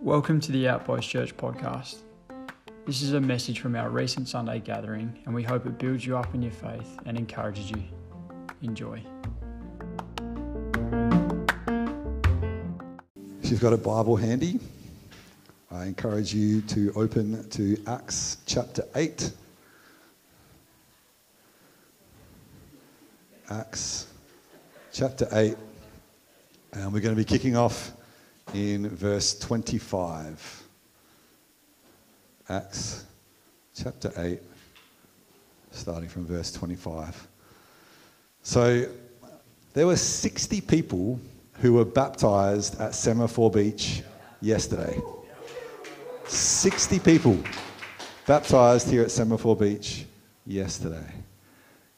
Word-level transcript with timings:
Welcome 0.00 0.40
to 0.40 0.50
the 0.50 0.64
Outboys 0.64 1.02
Church 1.02 1.36
podcast. 1.36 1.98
This 2.86 3.02
is 3.02 3.12
a 3.12 3.20
message 3.20 3.60
from 3.60 3.76
our 3.76 3.90
recent 3.90 4.28
Sunday 4.28 4.60
gathering, 4.60 5.18
and 5.26 5.34
we 5.34 5.42
hope 5.42 5.66
it 5.66 5.76
builds 5.76 6.06
you 6.06 6.16
up 6.16 6.34
in 6.34 6.40
your 6.40 6.52
faith 6.52 6.98
and 7.04 7.18
encourages 7.18 7.70
you. 7.70 7.82
Enjoy. 8.62 9.02
If 13.42 13.50
you've 13.50 13.60
got 13.60 13.74
a 13.74 13.78
Bible 13.78 14.16
handy, 14.16 14.58
I 15.70 15.84
encourage 15.84 16.32
you 16.32 16.62
to 16.62 16.94
open 16.96 17.46
to 17.50 17.76
Acts 17.86 18.38
chapter 18.46 18.84
8. 18.94 19.32
Acts 23.50 24.09
chapter 25.00 25.26
8. 25.32 25.56
And 26.74 26.92
we're 26.92 27.00
going 27.00 27.14
to 27.14 27.18
be 27.18 27.24
kicking 27.24 27.56
off 27.56 27.92
in 28.52 28.86
verse 28.90 29.38
25. 29.38 30.62
Acts 32.50 33.06
chapter 33.74 34.12
8, 34.18 34.38
starting 35.70 36.06
from 36.10 36.26
verse 36.26 36.52
25. 36.52 37.28
So 38.42 38.88
there 39.72 39.86
were 39.86 39.96
60 39.96 40.60
people 40.60 41.18
who 41.62 41.72
were 41.72 41.86
baptized 41.86 42.78
at 42.78 42.94
Semaphore 42.94 43.50
Beach 43.50 44.02
yesterday. 44.42 45.00
60 46.26 46.98
people 46.98 47.38
baptized 48.26 48.90
here 48.90 49.00
at 49.00 49.10
Semaphore 49.10 49.56
Beach 49.56 50.04
yesterday. 50.44 51.10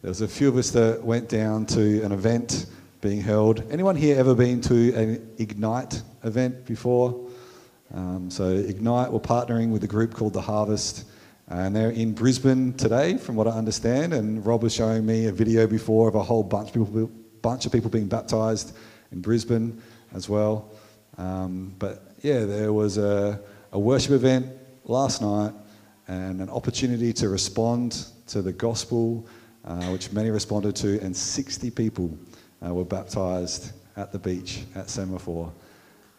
There 0.02 0.08
was 0.08 0.20
a 0.20 0.28
few 0.28 0.46
of 0.46 0.56
us 0.56 0.70
that 0.70 1.02
went 1.02 1.28
down 1.28 1.66
to 1.66 2.00
an 2.02 2.12
event 2.12 2.66
being 3.02 3.20
held. 3.20 3.64
Anyone 3.72 3.96
here 3.96 4.16
ever 4.16 4.32
been 4.32 4.60
to 4.60 4.94
an 4.94 5.34
Ignite 5.36 6.00
event 6.22 6.64
before? 6.64 7.28
Um, 7.92 8.30
so 8.30 8.44
Ignite 8.44 9.10
we're 9.10 9.18
partnering 9.18 9.70
with 9.70 9.82
a 9.82 9.88
group 9.88 10.14
called 10.14 10.34
The 10.34 10.40
Harvest, 10.40 11.04
and 11.48 11.74
they're 11.74 11.90
in 11.90 12.12
Brisbane 12.12 12.74
today, 12.74 13.16
from 13.16 13.34
what 13.34 13.48
I 13.48 13.50
understand. 13.50 14.14
And 14.14 14.46
Rob 14.46 14.62
was 14.62 14.72
showing 14.72 15.04
me 15.04 15.26
a 15.26 15.32
video 15.32 15.66
before 15.66 16.08
of 16.08 16.14
a 16.14 16.22
whole 16.22 16.44
bunch 16.44 16.68
of 16.68 16.74
people, 16.74 17.10
bunch 17.42 17.66
of 17.66 17.72
people 17.72 17.90
being 17.90 18.06
baptized 18.06 18.76
in 19.10 19.20
Brisbane 19.20 19.82
as 20.14 20.28
well. 20.28 20.70
Um, 21.18 21.74
but 21.80 22.14
yeah, 22.22 22.44
there 22.44 22.72
was 22.72 22.98
a, 22.98 23.40
a 23.72 23.80
worship 23.80 24.12
event 24.12 24.46
last 24.84 25.20
night 25.20 25.52
and 26.06 26.40
an 26.40 26.48
opportunity 26.50 27.12
to 27.14 27.28
respond 27.28 28.06
to 28.28 28.42
the 28.42 28.52
gospel, 28.52 29.26
uh, 29.64 29.86
which 29.86 30.12
many 30.12 30.30
responded 30.30 30.76
to, 30.76 31.00
and 31.00 31.16
60 31.16 31.68
people 31.72 32.16
uh, 32.64 32.72
were 32.72 32.84
baptized 32.84 33.72
at 33.96 34.12
the 34.12 34.18
beach 34.18 34.64
at 34.74 34.88
Semaphore. 34.88 35.52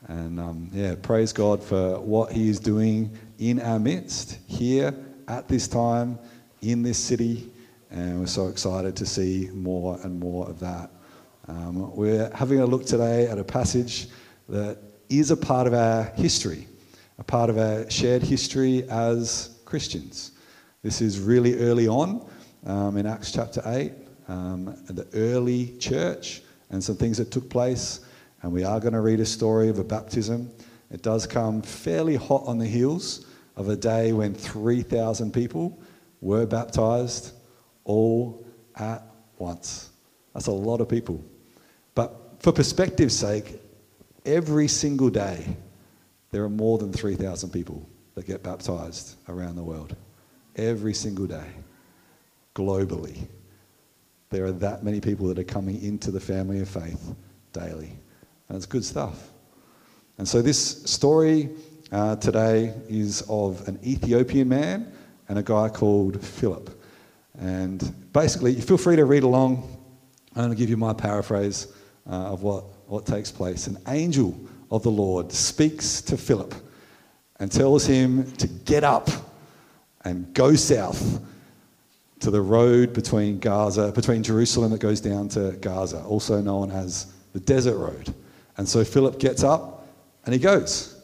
And 0.07 0.39
um, 0.39 0.69
yeah, 0.73 0.95
praise 1.01 1.31
God 1.31 1.63
for 1.63 1.99
what 1.99 2.31
He 2.31 2.49
is 2.49 2.59
doing 2.59 3.17
in 3.39 3.61
our 3.61 3.79
midst 3.79 4.37
here 4.47 4.93
at 5.27 5.47
this 5.47 5.67
time 5.67 6.19
in 6.61 6.81
this 6.81 6.97
city. 6.97 7.51
And 7.89 8.19
we're 8.19 8.27
so 8.27 8.47
excited 8.47 8.95
to 8.97 9.05
see 9.05 9.49
more 9.53 9.99
and 10.03 10.19
more 10.19 10.49
of 10.49 10.59
that. 10.59 10.89
Um, 11.47 11.95
we're 11.95 12.31
having 12.33 12.59
a 12.61 12.65
look 12.65 12.85
today 12.85 13.27
at 13.27 13.37
a 13.37 13.43
passage 13.43 14.07
that 14.49 14.77
is 15.09 15.31
a 15.31 15.37
part 15.37 15.67
of 15.67 15.73
our 15.73 16.03
history, 16.15 16.67
a 17.19 17.23
part 17.23 17.49
of 17.49 17.57
our 17.57 17.89
shared 17.89 18.23
history 18.23 18.83
as 18.89 19.59
Christians. 19.65 20.31
This 20.81 21.01
is 21.01 21.19
really 21.19 21.59
early 21.59 21.87
on 21.87 22.27
um, 22.65 22.97
in 22.97 23.05
Acts 23.05 23.31
chapter 23.31 23.61
8, 23.65 23.91
um, 24.27 24.65
the 24.87 25.07
early 25.13 25.75
church 25.77 26.41
and 26.69 26.83
some 26.83 26.95
things 26.95 27.17
that 27.17 27.31
took 27.31 27.49
place. 27.49 28.01
And 28.41 28.51
we 28.51 28.63
are 28.63 28.79
going 28.79 28.93
to 28.93 29.01
read 29.01 29.19
a 29.19 29.25
story 29.25 29.69
of 29.69 29.79
a 29.79 29.83
baptism. 29.83 30.51
It 30.91 31.01
does 31.01 31.25
come 31.25 31.61
fairly 31.61 32.15
hot 32.15 32.43
on 32.45 32.57
the 32.57 32.67
heels 32.67 33.25
of 33.55 33.69
a 33.69 33.75
day 33.75 34.11
when 34.11 34.33
3,000 34.33 35.31
people 35.33 35.79
were 36.21 36.45
baptized 36.45 37.33
all 37.83 38.45
at 38.75 39.03
once. 39.37 39.89
That's 40.33 40.47
a 40.47 40.51
lot 40.51 40.81
of 40.81 40.89
people. 40.89 41.23
But 41.95 42.15
for 42.39 42.51
perspective's 42.51 43.17
sake, 43.17 43.61
every 44.25 44.67
single 44.67 45.09
day 45.09 45.55
there 46.31 46.43
are 46.43 46.49
more 46.49 46.77
than 46.77 46.91
3,000 46.91 47.51
people 47.51 47.87
that 48.15 48.25
get 48.25 48.43
baptized 48.43 49.15
around 49.27 49.55
the 49.55 49.63
world. 49.63 49.95
Every 50.55 50.93
single 50.93 51.27
day, 51.27 51.47
globally. 52.55 53.27
There 54.33 54.45
are 54.45 54.51
that 54.51 54.83
many 54.83 54.99
people 54.99 55.27
that 55.27 55.37
are 55.37 55.43
coming 55.43 55.79
into 55.83 56.09
the 56.09 56.19
family 56.19 56.59
of 56.59 56.67
faith 56.67 57.13
daily. 57.51 57.91
And 58.49 58.57
it's 58.57 58.65
good 58.65 58.83
stuff. 58.83 59.29
And 60.17 60.27
so 60.27 60.41
this 60.41 60.81
story 60.85 61.51
uh, 61.91 62.15
today 62.15 62.73
is 62.89 63.23
of 63.29 63.67
an 63.67 63.79
Ethiopian 63.85 64.49
man 64.49 64.91
and 65.29 65.37
a 65.37 65.43
guy 65.43 65.69
called 65.69 66.19
Philip. 66.25 66.81
And 67.37 68.11
basically, 68.11 68.53
you 68.53 68.63
feel 68.63 68.79
free 68.79 68.95
to 68.95 69.05
read 69.05 69.21
along. 69.21 69.69
I'm 70.35 70.45
going 70.45 70.49
to 70.49 70.55
give 70.55 70.71
you 70.71 70.77
my 70.77 70.93
paraphrase 70.93 71.67
uh, 72.09 72.33
of 72.33 72.41
what, 72.41 72.63
what 72.87 73.05
takes 73.05 73.31
place. 73.31 73.67
An 73.67 73.77
angel 73.87 74.35
of 74.71 74.81
the 74.81 74.89
Lord 74.89 75.31
speaks 75.31 76.01
to 76.01 76.17
Philip 76.17 76.55
and 77.39 77.51
tells 77.51 77.85
him 77.85 78.31
to 78.37 78.47
get 78.47 78.83
up 78.83 79.11
and 80.03 80.33
go 80.33 80.55
south 80.55 81.21
to 82.23 82.31
the 82.31 82.41
road 82.41 82.93
between 82.93 83.37
Gaza, 83.37 83.91
between 83.91 84.23
Jerusalem 84.23 84.71
that 84.71 84.79
goes 84.79 85.01
down 85.01 85.27
to 85.29 85.51
Gaza, 85.59 86.01
also 86.03 86.41
known 86.41 86.71
as 86.71 87.13
the 87.33 87.39
desert 87.41 87.77
road. 87.77 88.13
And 88.55 88.67
so 88.67 88.85
Philip 88.85 89.19
gets 89.19 89.43
up 89.43 89.85
and 90.25 90.33
he 90.33 90.39
goes. 90.39 91.01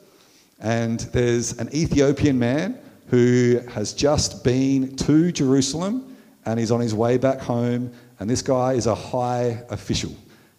And 0.61 1.01
there's 1.11 1.57
an 1.59 1.73
Ethiopian 1.75 2.39
man 2.39 2.79
who 3.07 3.59
has 3.69 3.91
just 3.91 4.45
been 4.45 4.95
to 4.97 5.31
Jerusalem 5.33 6.15
and 6.45 6.57
he's 6.57 6.71
on 6.71 6.79
his 6.79 6.95
way 6.95 7.17
back 7.17 7.39
home. 7.41 7.91
And 8.19 8.29
this 8.29 8.41
guy 8.41 8.73
is 8.73 8.87
a 8.87 8.95
high 8.95 9.61
official. 9.69 10.15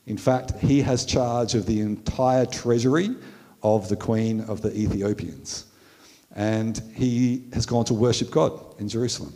In 0.06 0.18
fact, 0.18 0.58
he 0.58 0.82
has 0.82 1.06
charge 1.06 1.54
of 1.54 1.64
the 1.64 1.80
entire 1.80 2.44
treasury 2.44 3.16
of 3.62 3.88
the 3.88 3.96
queen 3.96 4.42
of 4.42 4.60
the 4.60 4.76
Ethiopians. 4.76 5.66
And 6.36 6.82
he 6.94 7.44
has 7.54 7.64
gone 7.64 7.86
to 7.86 7.94
worship 7.94 8.30
God 8.30 8.78
in 8.78 8.88
Jerusalem. 8.88 9.32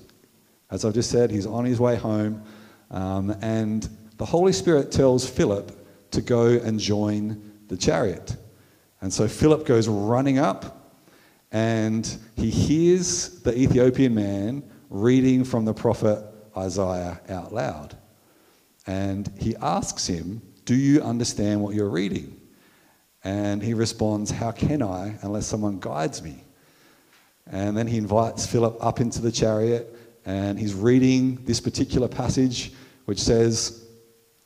As 0.75 0.85
I've 0.85 0.93
just 0.93 1.09
said, 1.09 1.31
he's 1.31 1.47
on 1.47 1.65
his 1.65 1.79
way 1.79 1.95
home, 1.95 2.43
um, 2.91 3.31
and 3.41 3.89
the 4.17 4.25
Holy 4.25 4.53
Spirit 4.53 4.91
tells 4.91 5.25
Philip 5.25 5.71
to 6.11 6.21
go 6.21 6.47
and 6.49 6.81
join 6.81 7.53
the 7.69 7.77
chariot. 7.77 8.37
And 9.01 9.13
so 9.13 9.29
Philip 9.29 9.67
goes 9.67 9.87
running 9.87 10.39
up, 10.39 10.99
and 11.53 12.05
he 12.35 12.51
hears 12.51 13.41
the 13.43 13.57
Ethiopian 13.57 14.17
man 14.17 14.69
reading 14.91 15.45
from 15.45 15.65
the 15.65 15.73
prophet 15.73 16.25
Isaiah 16.57 17.21
out 17.29 17.55
loud. 17.55 17.97
And 18.85 19.33
he 19.39 19.55
asks 19.55 20.09
him, 20.09 20.43
Do 20.65 20.75
you 20.75 21.03
understand 21.03 21.63
what 21.63 21.77
you're 21.77 21.89
reading? 21.89 22.41
And 23.23 23.63
he 23.63 23.75
responds, 23.75 24.33
How 24.33 24.51
can 24.51 24.83
I 24.83 25.19
unless 25.23 25.47
someone 25.47 25.79
guides 25.79 26.21
me? 26.21 26.43
And 27.47 27.77
then 27.77 27.87
he 27.87 27.97
invites 27.97 28.45
Philip 28.45 28.77
up 28.81 29.01
into 29.01 29.21
the 29.23 29.31
chariot 29.31 30.01
and 30.27 30.59
he's 30.59 30.75
reading 30.75 31.45
this 31.45 31.61
particular 31.61 32.09
passage, 32.09 32.73
which 33.05 33.21
says, 33.21 33.85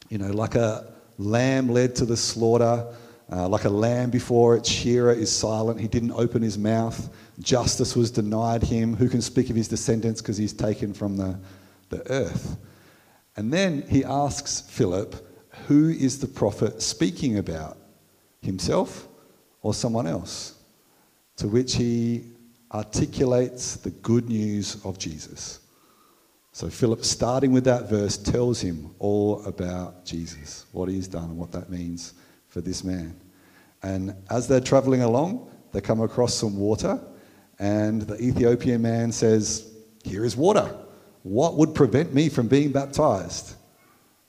you 0.08 0.18
know, 0.18 0.30
like 0.32 0.54
a 0.54 0.92
lamb 1.18 1.68
led 1.68 1.94
to 1.96 2.04
the 2.04 2.16
slaughter, 2.16 2.86
uh, 3.30 3.48
like 3.48 3.64
a 3.64 3.70
lamb 3.70 4.10
before 4.10 4.56
its 4.56 4.68
shearer 4.68 5.12
is 5.12 5.30
silent. 5.30 5.80
He 5.80 5.88
didn't 5.88 6.12
open 6.12 6.42
his 6.42 6.56
mouth. 6.56 7.10
Justice 7.40 7.94
was 7.94 8.10
denied 8.10 8.62
him. 8.62 8.94
Who 8.94 9.08
can 9.08 9.20
speak 9.20 9.50
of 9.50 9.56
his 9.56 9.68
descendants 9.68 10.20
because 10.20 10.36
he's 10.36 10.52
taken 10.52 10.94
from 10.94 11.16
the, 11.16 11.38
the 11.90 12.10
earth? 12.10 12.56
And 13.36 13.52
then 13.52 13.82
he 13.82 14.04
asks 14.04 14.62
Philip, 14.62 15.14
who 15.66 15.90
is 15.90 16.18
the 16.18 16.26
prophet 16.26 16.82
speaking 16.82 17.38
about? 17.38 17.76
Himself 18.40 19.06
or 19.62 19.74
someone 19.74 20.06
else? 20.06 20.54
To 21.36 21.48
which 21.48 21.74
he 21.74 22.24
articulates 22.72 23.76
the 23.76 23.90
good 23.90 24.28
news 24.28 24.82
of 24.84 24.98
Jesus. 24.98 25.60
So 26.58 26.68
Philip, 26.68 27.04
starting 27.04 27.52
with 27.52 27.62
that 27.66 27.88
verse, 27.88 28.16
tells 28.16 28.60
him 28.60 28.92
all 28.98 29.44
about 29.44 30.04
Jesus, 30.04 30.66
what 30.72 30.88
he's 30.88 31.06
done, 31.06 31.26
and 31.26 31.38
what 31.38 31.52
that 31.52 31.70
means 31.70 32.14
for 32.48 32.60
this 32.60 32.82
man. 32.82 33.14
And 33.84 34.16
as 34.28 34.48
they're 34.48 34.58
traveling 34.58 35.02
along, 35.02 35.52
they 35.70 35.80
come 35.80 36.00
across 36.00 36.34
some 36.34 36.58
water, 36.58 37.00
and 37.60 38.02
the 38.02 38.20
Ethiopian 38.20 38.82
man 38.82 39.12
says, 39.12 39.72
Here 40.02 40.24
is 40.24 40.36
water. 40.36 40.76
What 41.22 41.54
would 41.54 41.76
prevent 41.76 42.12
me 42.12 42.28
from 42.28 42.48
being 42.48 42.72
baptized? 42.72 43.54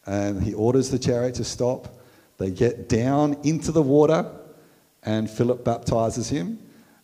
And 0.05 0.43
he 0.43 0.53
orders 0.53 0.91
the 0.91 0.99
chariot 0.99 1.33
to 1.33 1.43
stop. 1.43 1.99
They 2.37 2.51
get 2.51 2.87
down 2.87 3.39
into 3.43 3.71
the 3.71 3.81
water, 3.81 4.31
and 5.01 5.27
Philip 5.27 5.65
baptizes 5.65 6.29
him. 6.29 6.59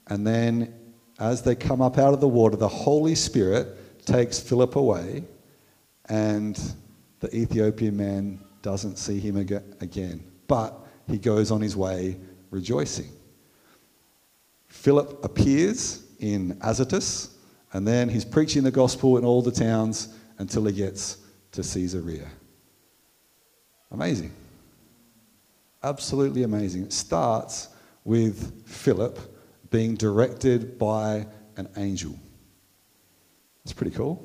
And 0.05 0.27
then, 0.27 0.71
as 1.17 1.41
they 1.41 1.55
come 1.55 1.81
up 1.81 1.97
out 1.97 2.13
of 2.13 2.21
the 2.21 2.27
water, 2.27 2.57
the 2.57 2.67
Holy 2.67 3.15
Spirit 3.15 3.79
takes 4.05 4.39
Philip 4.39 4.75
away, 4.75 5.23
and 6.09 6.59
the 7.19 7.35
Ethiopian 7.35 7.97
man 7.97 8.39
doesn't 8.61 8.97
see 8.97 9.19
him 9.19 9.37
ag- 9.37 9.63
again, 9.81 10.23
but 10.47 10.73
he 11.07 11.17
goes 11.17 11.51
on 11.51 11.61
his 11.61 11.75
way 11.75 12.17
rejoicing. 12.51 13.11
Philip 14.67 15.23
appears 15.23 16.03
in 16.19 16.57
Azotus, 16.61 17.35
and 17.73 17.87
then 17.87 18.09
he's 18.09 18.25
preaching 18.25 18.63
the 18.63 18.71
gospel 18.71 19.17
in 19.17 19.25
all 19.25 19.41
the 19.41 19.51
towns 19.51 20.13
until 20.37 20.65
he 20.65 20.73
gets 20.73 21.17
to 21.51 21.61
Caesarea. 21.61 22.27
Amazing. 23.91 24.31
Absolutely 25.83 26.43
amazing. 26.43 26.83
It 26.83 26.93
starts 26.93 27.69
with 28.03 28.67
Philip 28.67 29.19
being 29.69 29.95
directed 29.95 30.77
by 30.77 31.27
an 31.57 31.69
angel. 31.77 32.17
It's 33.65 33.73
pretty 33.73 33.95
cool. 33.95 34.23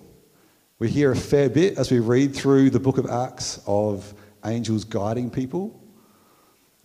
We 0.79 0.91
hear 0.91 1.13
a 1.13 1.17
fair 1.17 1.49
bit 1.49 1.79
as 1.79 1.91
we 1.91 1.99
read 1.99 2.35
through 2.35 2.69
the 2.69 2.79
book 2.79 2.99
of 2.99 3.07
Acts 3.07 3.59
of 3.67 4.13
angels 4.45 4.85
guiding 4.85 5.31
people. 5.31 5.83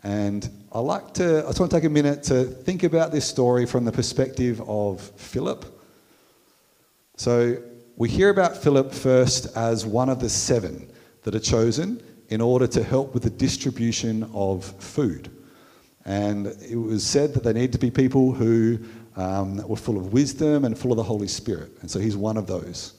And 0.04 0.50
I 0.72 0.80
like 0.80 1.14
to, 1.16 1.40
I 1.40 1.48
just 1.48 1.60
want 1.60 1.70
to 1.74 1.78
take 1.78 1.84
a 1.84 1.90
minute 1.90 2.24
to 2.24 2.46
think 2.46 2.84
about 2.84 3.12
this 3.12 3.28
story 3.28 3.66
from 3.66 3.84
the 3.84 3.92
perspective 3.92 4.62
of 4.70 5.02
Philip. 5.02 5.66
So 7.18 7.62
we 7.98 8.08
hear 8.08 8.30
about 8.30 8.56
Philip 8.56 8.94
first 8.94 9.58
as 9.58 9.86
one 9.86 10.08
of 10.08 10.22
the 10.22 10.30
seven 10.30 10.90
that 11.24 11.36
are 11.36 11.40
chosen 11.40 12.02
in 12.30 12.40
order 12.40 12.68
to 12.68 12.84
help 12.84 13.14
with 13.14 13.24
the 13.24 13.30
distribution 13.32 14.32
of 14.34 14.64
food. 14.82 15.30
And 16.06 16.48
it 16.48 16.78
was 16.78 17.06
said 17.06 17.34
that 17.34 17.44
they 17.44 17.52
need 17.52 17.74
to 17.74 17.80
be 17.80 17.92
people 17.92 18.32
who 18.32 18.80
um, 19.16 19.58
were 19.68 19.76
full 19.76 19.98
of 19.98 20.14
wisdom 20.14 20.66
and 20.66 20.78
full 20.78 20.92
of 20.92 20.98
the 20.98 21.04
Holy 21.04 21.28
Spirit. 21.28 21.72
And 21.82 21.90
so 21.90 22.00
he's 22.00 22.18
one 22.18 22.38
of 22.38 22.48
those. 22.48 22.94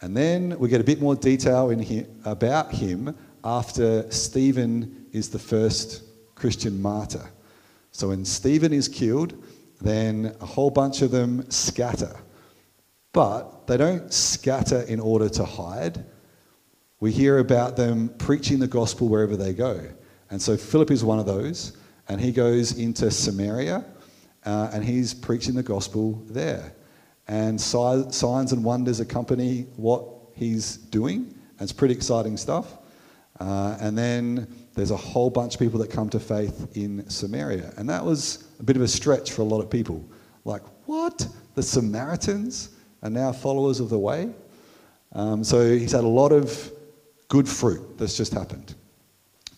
And 0.00 0.16
then 0.16 0.58
we 0.58 0.68
get 0.68 0.80
a 0.80 0.84
bit 0.84 1.00
more 1.00 1.14
detail 1.14 1.70
in 1.70 1.78
here 1.78 2.06
about 2.24 2.72
him 2.72 3.16
after 3.44 4.10
Stephen 4.10 5.06
is 5.12 5.28
the 5.28 5.38
first 5.38 6.02
Christian 6.34 6.80
martyr. 6.80 7.30
So 7.92 8.08
when 8.08 8.24
Stephen 8.24 8.72
is 8.72 8.88
killed, 8.88 9.34
then 9.80 10.34
a 10.40 10.46
whole 10.46 10.70
bunch 10.70 11.02
of 11.02 11.10
them 11.10 11.48
scatter. 11.50 12.16
But 13.12 13.66
they 13.66 13.76
don't 13.76 14.12
scatter 14.12 14.80
in 14.82 14.98
order 14.98 15.28
to 15.28 15.44
hide. 15.44 16.04
We 17.00 17.12
hear 17.12 17.38
about 17.38 17.76
them 17.76 18.08
preaching 18.18 18.58
the 18.58 18.66
gospel 18.66 19.08
wherever 19.08 19.36
they 19.36 19.52
go. 19.52 19.80
And 20.30 20.40
so 20.40 20.56
Philip 20.56 20.90
is 20.90 21.04
one 21.04 21.18
of 21.18 21.26
those, 21.26 21.76
and 22.08 22.20
he 22.20 22.32
goes 22.32 22.78
into 22.78 23.10
Samaria 23.10 23.84
uh, 24.44 24.70
and 24.72 24.84
he's 24.84 25.14
preaching 25.14 25.54
the 25.54 25.62
gospel 25.62 26.22
there. 26.28 26.72
And 27.28 27.60
si- 27.60 28.10
signs 28.10 28.52
and 28.52 28.64
wonders 28.64 29.00
accompany 29.00 29.62
what 29.76 30.04
he's 30.34 30.76
doing, 30.76 31.34
it's 31.60 31.72
pretty 31.72 31.94
exciting 31.94 32.36
stuff. 32.36 32.78
Uh, 33.40 33.76
and 33.80 33.96
then 33.96 34.46
there's 34.74 34.90
a 34.90 34.96
whole 34.96 35.30
bunch 35.30 35.54
of 35.54 35.60
people 35.60 35.78
that 35.80 35.90
come 35.90 36.08
to 36.10 36.20
faith 36.20 36.76
in 36.76 37.08
Samaria. 37.08 37.72
And 37.76 37.88
that 37.88 38.04
was 38.04 38.48
a 38.60 38.62
bit 38.62 38.76
of 38.76 38.82
a 38.82 38.88
stretch 38.88 39.32
for 39.32 39.42
a 39.42 39.44
lot 39.44 39.60
of 39.60 39.70
people. 39.70 40.04
Like, 40.44 40.62
what? 40.86 41.26
The 41.54 41.62
Samaritans 41.62 42.70
are 43.02 43.10
now 43.10 43.32
followers 43.32 43.80
of 43.80 43.88
the 43.88 43.98
way? 43.98 44.30
Um, 45.12 45.44
so 45.44 45.70
he's 45.70 45.92
had 45.92 46.04
a 46.04 46.08
lot 46.08 46.32
of 46.32 46.70
good 47.28 47.48
fruit 47.48 47.98
that's 47.98 48.16
just 48.16 48.32
happened. 48.32 48.74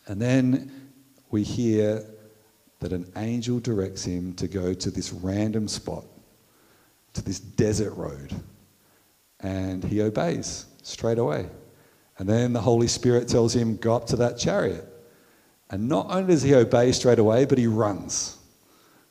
And 0.06 0.20
then 0.20 0.92
we 1.31 1.42
hear 1.42 2.04
that 2.84 2.92
an 2.92 3.10
angel 3.16 3.58
directs 3.60 4.04
him 4.04 4.34
to 4.34 4.46
go 4.46 4.75
to 4.75 4.90
this 4.90 5.10
random 5.10 5.66
spot, 5.66 6.04
to 7.14 7.25
this 7.25 7.40
desert 7.40 7.94
road. 7.94 8.34
And 9.40 9.82
he 9.82 10.02
obeys 10.02 10.66
straight 10.82 11.16
away. 11.16 11.48
And 12.19 12.28
then 12.28 12.52
the 12.52 12.60
Holy 12.60 12.86
Spirit 12.86 13.26
tells 13.26 13.56
him, 13.56 13.78
Go 13.78 13.96
up 13.96 14.06
to 14.08 14.16
that 14.16 14.36
chariot. 14.36 14.86
And 15.70 15.88
not 15.88 16.10
only 16.10 16.34
does 16.34 16.42
he 16.42 16.54
obey 16.54 16.92
straight 16.92 17.19
away, 17.19 17.46
but 17.46 17.56
he 17.56 17.66
runs, 17.66 18.36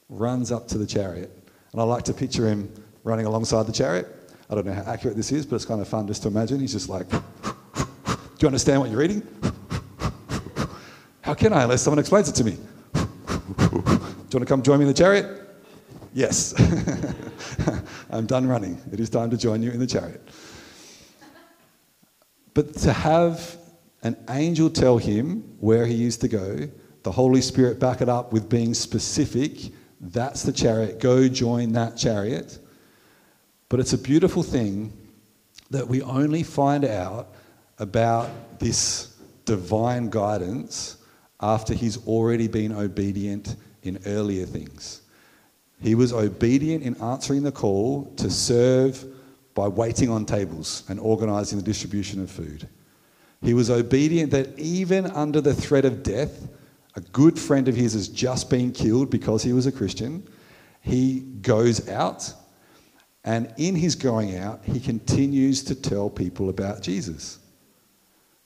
runs 0.07 0.51
up 0.51 0.67
to 0.67 0.77
the 0.77 0.85
chariot. 0.85 1.31
And 1.71 1.81
I 1.81 1.83
like 1.83 2.03
to 2.03 2.13
picture 2.13 2.47
him 2.47 2.71
running 3.03 3.25
alongside 3.25 3.63
the 3.63 3.73
chariot. 3.73 4.07
I 4.51 4.53
don't 4.53 4.67
know 4.67 4.73
how 4.73 4.83
accurate 4.83 5.17
this 5.17 5.31
is, 5.31 5.47
but 5.47 5.55
it's 5.55 5.65
kind 5.65 5.81
of 5.81 5.87
fun 5.87 6.05
just 6.05 6.21
to 6.21 6.27
imagine. 6.27 6.59
He's 6.59 6.73
just 6.73 6.89
like, 6.89 7.09
Do 7.09 7.17
you 8.39 8.47
understand 8.47 8.81
what 8.81 8.91
you're 8.91 8.99
reading? 8.99 9.25
How 11.21 11.33
can 11.33 11.53
I 11.53 11.63
unless 11.63 11.81
someone 11.81 11.97
explains 11.97 12.29
it 12.29 12.35
to 12.35 12.43
me? 12.43 12.57
Do 14.33 14.37
you 14.37 14.39
want 14.39 14.47
to 14.47 14.51
come 14.51 14.63
join 14.63 14.79
me 14.79 14.85
in 14.85 14.87
the 14.87 14.95
chariot? 14.95 15.27
Yes. 16.11 16.55
I'm 18.09 18.25
done 18.25 18.47
running. 18.47 18.81
It 18.91 18.99
is 18.99 19.07
time 19.07 19.29
to 19.29 19.37
join 19.37 19.61
you 19.61 19.69
in 19.69 19.77
the 19.77 19.85
chariot. 19.85 20.27
But 22.55 22.73
to 22.77 22.93
have 22.93 23.55
an 24.01 24.17
angel 24.31 24.71
tell 24.71 24.97
him 24.97 25.43
where 25.59 25.85
he 25.85 26.05
is 26.05 26.17
to 26.17 26.27
go, 26.27 26.67
the 27.03 27.11
Holy 27.11 27.41
Spirit 27.41 27.79
back 27.79 28.01
it 28.01 28.09
up 28.09 28.33
with 28.33 28.49
being 28.49 28.73
specific, 28.73 29.71
that's 30.01 30.41
the 30.41 30.51
chariot, 30.51 30.99
go 30.99 31.27
join 31.27 31.71
that 31.73 31.95
chariot. 31.95 32.57
But 33.69 33.81
it's 33.81 33.93
a 33.93 33.99
beautiful 33.99 34.41
thing 34.41 34.91
that 35.69 35.87
we 35.87 36.01
only 36.01 36.41
find 36.41 36.85
out 36.85 37.35
about 37.77 38.57
this 38.57 39.15
divine 39.45 40.09
guidance 40.09 40.97
after 41.39 41.75
he's 41.75 42.03
already 42.07 42.47
been 42.47 42.71
obedient 42.71 43.57
in 43.83 43.99
earlier 44.05 44.45
things. 44.45 45.01
He 45.81 45.95
was 45.95 46.13
obedient 46.13 46.83
in 46.83 46.95
answering 47.01 47.43
the 47.43 47.51
call 47.51 48.05
to 48.17 48.29
serve 48.29 49.05
by 49.53 49.67
waiting 49.67 50.09
on 50.09 50.25
tables 50.25 50.83
and 50.89 50.99
organizing 50.99 51.59
the 51.59 51.63
distribution 51.63 52.21
of 52.21 52.31
food. 52.31 52.67
He 53.41 53.53
was 53.53 53.69
obedient 53.69 54.31
that 54.31 54.57
even 54.57 55.05
under 55.07 55.41
the 55.41 55.53
threat 55.53 55.85
of 55.85 56.01
death, 56.01 56.47
a 56.95 57.01
good 57.01 57.37
friend 57.37 57.67
of 57.67 57.75
his 57.75 57.93
has 57.93 58.07
just 58.07 58.49
been 58.49 58.71
killed 58.71 59.09
because 59.09 59.43
he 59.43 59.51
was 59.51 59.65
a 59.65 59.71
Christian. 59.71 60.25
He 60.79 61.19
goes 61.41 61.89
out, 61.89 62.33
and 63.25 63.53
in 63.57 63.75
his 63.75 63.95
going 63.95 64.37
out, 64.37 64.63
he 64.63 64.79
continues 64.79 65.63
to 65.65 65.75
tell 65.75 66.09
people 66.09 66.49
about 66.49 66.81
Jesus. 66.81 67.39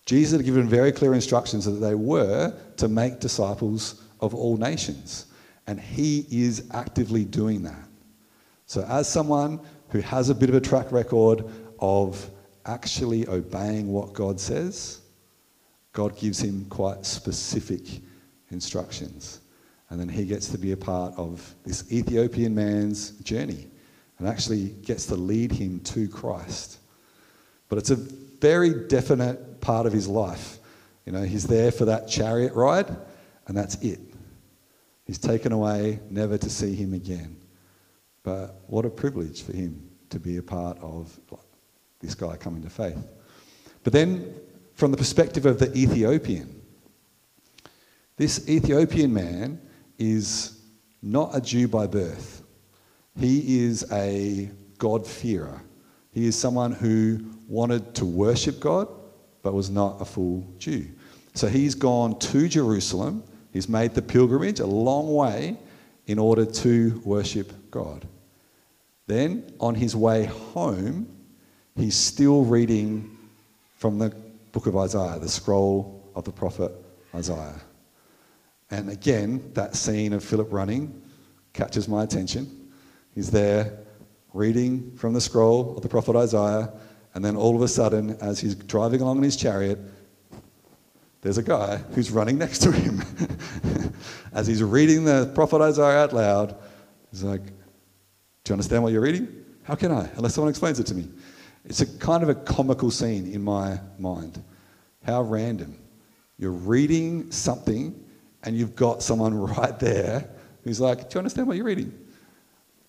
Jesus 0.06 0.38
had 0.38 0.46
given 0.46 0.68
very 0.68 0.92
clear 0.92 1.14
instructions 1.14 1.66
that 1.66 1.72
they 1.72 1.94
were 1.94 2.54
to 2.78 2.88
make 2.88 3.20
disciples 3.20 4.02
of 4.22 4.34
all 4.34 4.58
nations. 4.58 5.27
And 5.68 5.80
he 5.80 6.26
is 6.32 6.64
actively 6.72 7.26
doing 7.26 7.64
that. 7.64 7.88
So, 8.66 8.84
as 8.84 9.08
someone 9.08 9.60
who 9.90 10.00
has 10.00 10.30
a 10.30 10.36
bit 10.36 10.50
of 10.50 10.56
a 10.56 10.62
track 10.62 10.92
record 10.92 11.46
of 11.80 12.30
actually 12.66 13.28
obeying 13.28 13.92
what 13.92 14.14
God 14.14 14.40
says, 14.40 15.02
God 15.94 16.18
gives 16.18 16.40
him 16.40 16.66
quite 16.70 17.06
specific 17.06 18.02
instructions. 18.52 19.42
And 19.90 20.00
then 20.00 20.10
he 20.10 20.26
gets 20.26 20.50
to 20.50 20.58
be 20.58 20.74
a 20.74 20.78
part 20.78 21.14
of 21.18 21.56
this 21.64 21.92
Ethiopian 21.92 22.54
man's 22.54 23.12
journey 23.22 23.68
and 24.20 24.28
actually 24.28 24.70
gets 24.70 25.06
to 25.08 25.16
lead 25.16 25.52
him 25.52 25.80
to 25.82 26.08
Christ. 26.08 26.80
But 27.70 27.78
it's 27.78 27.90
a 27.90 27.96
very 27.96 28.88
definite 28.88 29.62
part 29.62 29.86
of 29.86 29.94
his 29.94 30.08
life. 30.08 30.60
You 31.06 31.14
know, 31.14 31.24
he's 31.24 31.46
there 31.46 31.72
for 31.72 31.86
that 31.86 32.08
chariot 32.08 32.54
ride, 32.54 32.94
and 33.48 33.56
that's 33.56 33.76
it. 33.76 34.00
He's 35.08 35.18
taken 35.18 35.54
away, 35.54 36.00
never 36.10 36.38
to 36.38 36.50
see 36.50 36.76
him 36.76 36.94
again. 36.94 37.38
But 38.24 38.62
what 38.68 38.86
a 38.86 38.90
privilege 38.90 39.42
for 39.42 39.54
him 39.54 39.90
to 40.10 40.20
be 40.20 40.36
a 40.36 40.44
part 40.44 40.78
of 40.80 41.18
this 42.02 42.14
guy 42.14 42.36
coming 42.36 42.62
to 42.64 42.70
faith. 42.70 43.08
But 43.84 43.94
then, 43.94 44.36
from 44.74 44.92
the 44.92 44.98
perspective 44.98 45.46
of 45.46 45.60
the 45.60 45.76
Ethiopian, 45.76 46.62
this 48.18 48.50
Ethiopian 48.50 49.14
man 49.14 49.62
is 49.98 50.60
not 51.02 51.34
a 51.34 51.40
Jew 51.40 51.70
by 51.70 51.88
birth. 51.88 52.44
He 53.18 53.64
is 53.64 53.90
a 53.92 54.52
God-fearer. 54.78 55.62
He 56.12 56.28
is 56.28 56.36
someone 56.36 56.74
who 56.74 57.20
wanted 57.48 57.96
to 57.96 58.06
worship 58.06 58.60
God, 58.60 58.90
but 59.42 59.54
was 59.54 59.70
not 59.70 60.02
a 60.02 60.06
full 60.06 60.46
Jew. 60.58 60.88
So 61.34 61.48
he's 61.48 61.76
gone 61.76 62.20
to 62.20 62.50
Jerusalem. 62.50 63.24
He's 63.58 63.68
made 63.68 63.96
the 63.96 64.04
pilgrimage 64.04 64.60
a 64.60 64.68
long 64.68 65.16
way 65.16 65.58
in 66.06 66.20
order 66.20 66.46
to 66.46 67.02
worship 67.04 67.52
God. 67.72 68.08
Then, 69.08 69.52
on 69.60 69.74
his 69.74 69.96
way 69.96 70.26
home, 70.26 71.08
he's 71.76 71.96
still 71.96 72.44
reading 72.44 73.18
from 73.78 73.98
the 73.98 74.10
book 74.52 74.68
of 74.68 74.78
Isaiah, 74.78 75.18
the 75.18 75.28
scroll 75.28 76.08
of 76.14 76.24
the 76.24 76.32
prophet 76.32 76.72
Isaiah. 77.16 77.60
And 78.70 78.92
again, 78.92 79.50
that 79.56 79.76
scene 79.76 80.14
of 80.14 80.24
Philip 80.24 80.50
running 80.52 81.02
catches 81.54 81.88
my 81.88 82.04
attention. 82.04 82.70
He's 83.16 83.32
there 83.32 83.80
reading 84.36 84.96
from 84.98 85.14
the 85.14 85.22
scroll 85.22 85.76
of 85.76 85.82
the 85.82 85.90
prophet 85.90 86.16
Isaiah, 86.16 86.74
and 87.16 87.26
then 87.26 87.36
all 87.36 87.56
of 87.56 87.64
a 87.64 87.68
sudden, 87.68 88.18
as 88.22 88.40
he's 88.40 88.54
driving 88.54 89.02
along 89.02 89.18
in 89.18 89.24
his 89.24 89.36
chariot, 89.36 89.80
there's 91.22 91.38
a 91.38 91.44
guy 91.44 91.78
who's 91.94 92.12
running 92.12 92.38
next 92.38 92.60
to 92.60 92.72
him. 92.72 93.02
as 94.34 94.48
he's 94.48 94.62
reading 94.62 95.04
the 95.04 95.32
prophet 95.34 95.62
Isaiah 95.62 96.04
out 96.04 96.14
loud, 96.14 96.56
he's 97.12 97.24
like, 97.24 97.44
Do 97.44 97.52
you 98.50 98.54
understand 98.54 98.84
what 98.84 98.94
you're 98.94 99.02
reading? 99.02 99.28
How 99.64 99.76
can 99.76 99.92
I? 99.92 100.10
Unless 100.16 100.36
someone 100.36 100.50
explains 100.50 100.80
it 100.80 100.86
to 100.88 100.96
me. 100.96 101.10
It's 101.66 101.82
a 101.82 101.98
kind 101.98 102.24
of 102.24 102.30
a 102.30 102.36
comical 102.36 102.92
scene 102.92 103.32
in 103.32 103.42
my 103.42 103.80
mind. 104.00 104.42
How 105.04 105.22
random 105.22 105.78
You're 106.38 106.52
reading 106.52 107.32
something 107.32 108.04
and 108.44 108.56
you've 108.58 108.76
got 108.76 109.02
someone 109.02 109.34
right 109.58 109.78
there 109.80 110.30
who's 110.64 110.80
like, 110.80 111.10
Do 111.10 111.16
you 111.16 111.20
understand 111.20 111.48
what 111.48 111.58
you're 111.58 111.66
reading? 111.66 111.94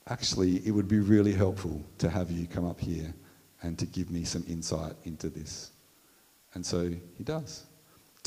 Actually, 0.08 0.66
it 0.66 0.70
would 0.70 0.88
be 0.88 1.00
really 1.00 1.32
helpful 1.32 1.82
to 1.98 2.08
have 2.08 2.30
you 2.30 2.46
come 2.46 2.66
up 2.66 2.80
here 2.80 3.12
and 3.62 3.78
to 3.78 3.86
give 3.86 4.10
me 4.10 4.24
some 4.24 4.44
insight 4.48 4.94
into 5.04 5.28
this. 5.28 5.72
And 6.54 6.64
so 6.64 6.88
he 7.16 7.24
does. 7.24 7.64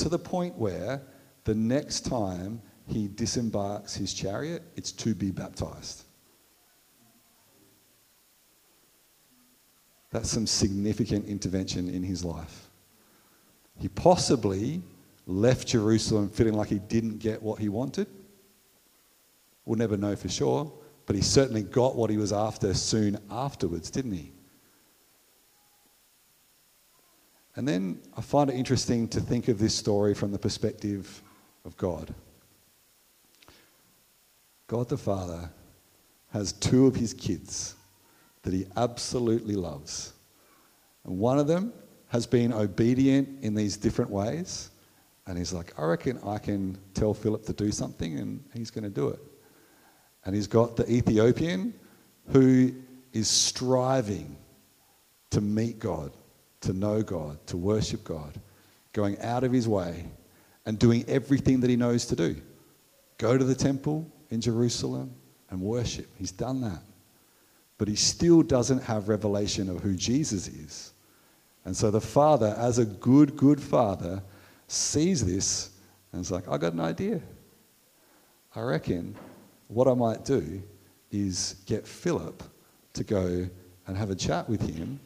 To 0.02 0.10
the 0.10 0.18
point 0.18 0.58
where 0.58 1.00
the 1.44 1.54
next 1.54 2.08
time 2.08 2.60
he 2.88 3.08
disembarks 3.08 3.94
his 3.94 4.16
chariot, 4.16 4.64
it's 4.76 4.92
to 4.94 5.14
be 5.14 5.30
baptized. 5.30 6.06
That's 10.10 10.28
some 10.28 10.48
significant 10.48 11.28
intervention 11.28 11.88
in 11.88 12.02
his 12.02 12.26
life. 12.26 12.72
He 13.78 13.90
possibly 13.90 14.82
left 15.28 15.68
Jerusalem 15.68 16.30
feeling 16.32 16.56
like 16.56 16.70
he 16.70 16.80
didn't 16.80 17.20
get 17.20 17.40
what 17.40 17.60
he 17.60 17.70
wanted. 17.70 18.08
We'll 19.66 19.78
never 19.78 19.98
know 19.98 20.16
for 20.16 20.30
sure, 20.30 20.74
but 21.06 21.16
he 21.16 21.22
certainly 21.22 21.62
got 21.62 21.96
what 21.96 22.10
he 22.10 22.18
was 22.18 22.34
after 22.34 22.74
soon 22.74 23.20
afterwards, 23.30 23.92
didn't 23.92 24.14
he? 24.14 24.32
And 27.56 27.68
then 27.68 28.00
I 28.18 28.22
find 28.22 28.50
it 28.50 28.56
interesting 28.56 29.08
to 29.10 29.20
think 29.20 29.48
of 29.48 29.60
this 29.60 29.76
story 29.76 30.14
from 30.14 30.32
the 30.32 30.40
perspective 30.40 31.22
of 31.66 31.76
God. 31.78 32.14
God 34.68 34.88
the 34.88 34.98
Father 34.98 35.50
has 36.32 36.54
two 36.54 36.88
of 36.88 36.96
his 36.96 37.14
kids 37.14 37.76
that 38.44 38.54
he 38.54 38.66
absolutely 38.78 39.56
loves. 39.56 40.14
And 41.04 41.18
one 41.18 41.38
of 41.40 41.48
them 41.48 41.74
has 42.08 42.26
been 42.26 42.54
obedient 42.54 43.44
in 43.44 43.54
these 43.54 43.78
different 43.78 44.12
ways. 44.12 44.70
And 45.28 45.38
he's 45.38 45.54
like, 45.54 45.78
I 45.78 45.84
reckon 45.84 46.20
I 46.26 46.38
can 46.38 46.78
tell 46.94 47.14
Philip 47.14 47.46
to 47.46 47.54
do 47.54 47.72
something, 47.72 48.18
and 48.20 48.44
he's 48.54 48.72
going 48.72 48.84
to 48.84 48.90
do 48.90 49.10
it. 49.10 49.20
And 50.26 50.36
he's 50.36 50.48
got 50.48 50.76
the 50.76 50.90
Ethiopian 50.92 51.74
who 52.32 52.74
is 53.14 53.28
striving 53.30 54.38
to 55.32 55.42
meet 55.42 55.80
God, 55.80 56.12
to 56.62 56.74
know 56.74 57.02
God, 57.02 57.46
to 57.48 57.58
worship 57.58 58.04
God, 58.04 58.40
going 58.94 59.20
out 59.22 59.44
of 59.44 59.52
his 59.52 59.68
way 59.68 60.06
and 60.66 60.78
doing 60.78 61.04
everything 61.08 61.60
that 61.62 61.70
he 61.70 61.76
knows 61.76 62.06
to 62.08 62.16
do. 62.16 62.36
Go 63.18 63.38
to 63.38 63.44
the 63.44 63.56
temple 63.56 64.08
in 64.30 64.42
Jerusalem 64.42 65.14
and 65.50 65.62
worship. 65.62 66.08
He's 66.18 66.32
done 66.32 66.62
that 66.62 66.82
but 67.82 67.88
he 67.88 67.96
still 67.96 68.44
doesn't 68.44 68.84
have 68.84 69.10
revelation 69.10 69.68
of 69.68 69.82
who 69.82 69.96
Jesus 69.96 70.48
is. 70.48 70.94
And 71.66 71.76
so 71.76 71.90
the 71.90 72.00
father, 72.00 72.54
as 72.56 72.78
a 72.78 72.86
good, 72.86 73.36
good 73.36 73.60
father, 73.60 74.22
sees 74.68 75.26
this 75.26 75.72
and 76.12 76.22
is 76.22 76.30
like, 76.30 76.48
I 76.48 76.60
got 76.60 76.74
an 76.74 76.80
idea. 76.80 77.20
I 78.56 78.62
reckon 78.62 79.16
what 79.68 79.88
I 79.88 79.96
might 79.96 80.24
do 80.26 80.62
is 81.12 81.56
get 81.66 81.88
Philip 81.88 82.44
to 82.94 83.04
go 83.04 83.50
and 83.88 83.98
have 83.98 84.12
a 84.12 84.16
chat 84.16 84.48
with 84.48 84.62
him 84.62 85.00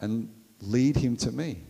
and 0.00 0.28
lead 0.60 0.96
him 0.96 1.16
to 1.16 1.32
me. 1.32 1.64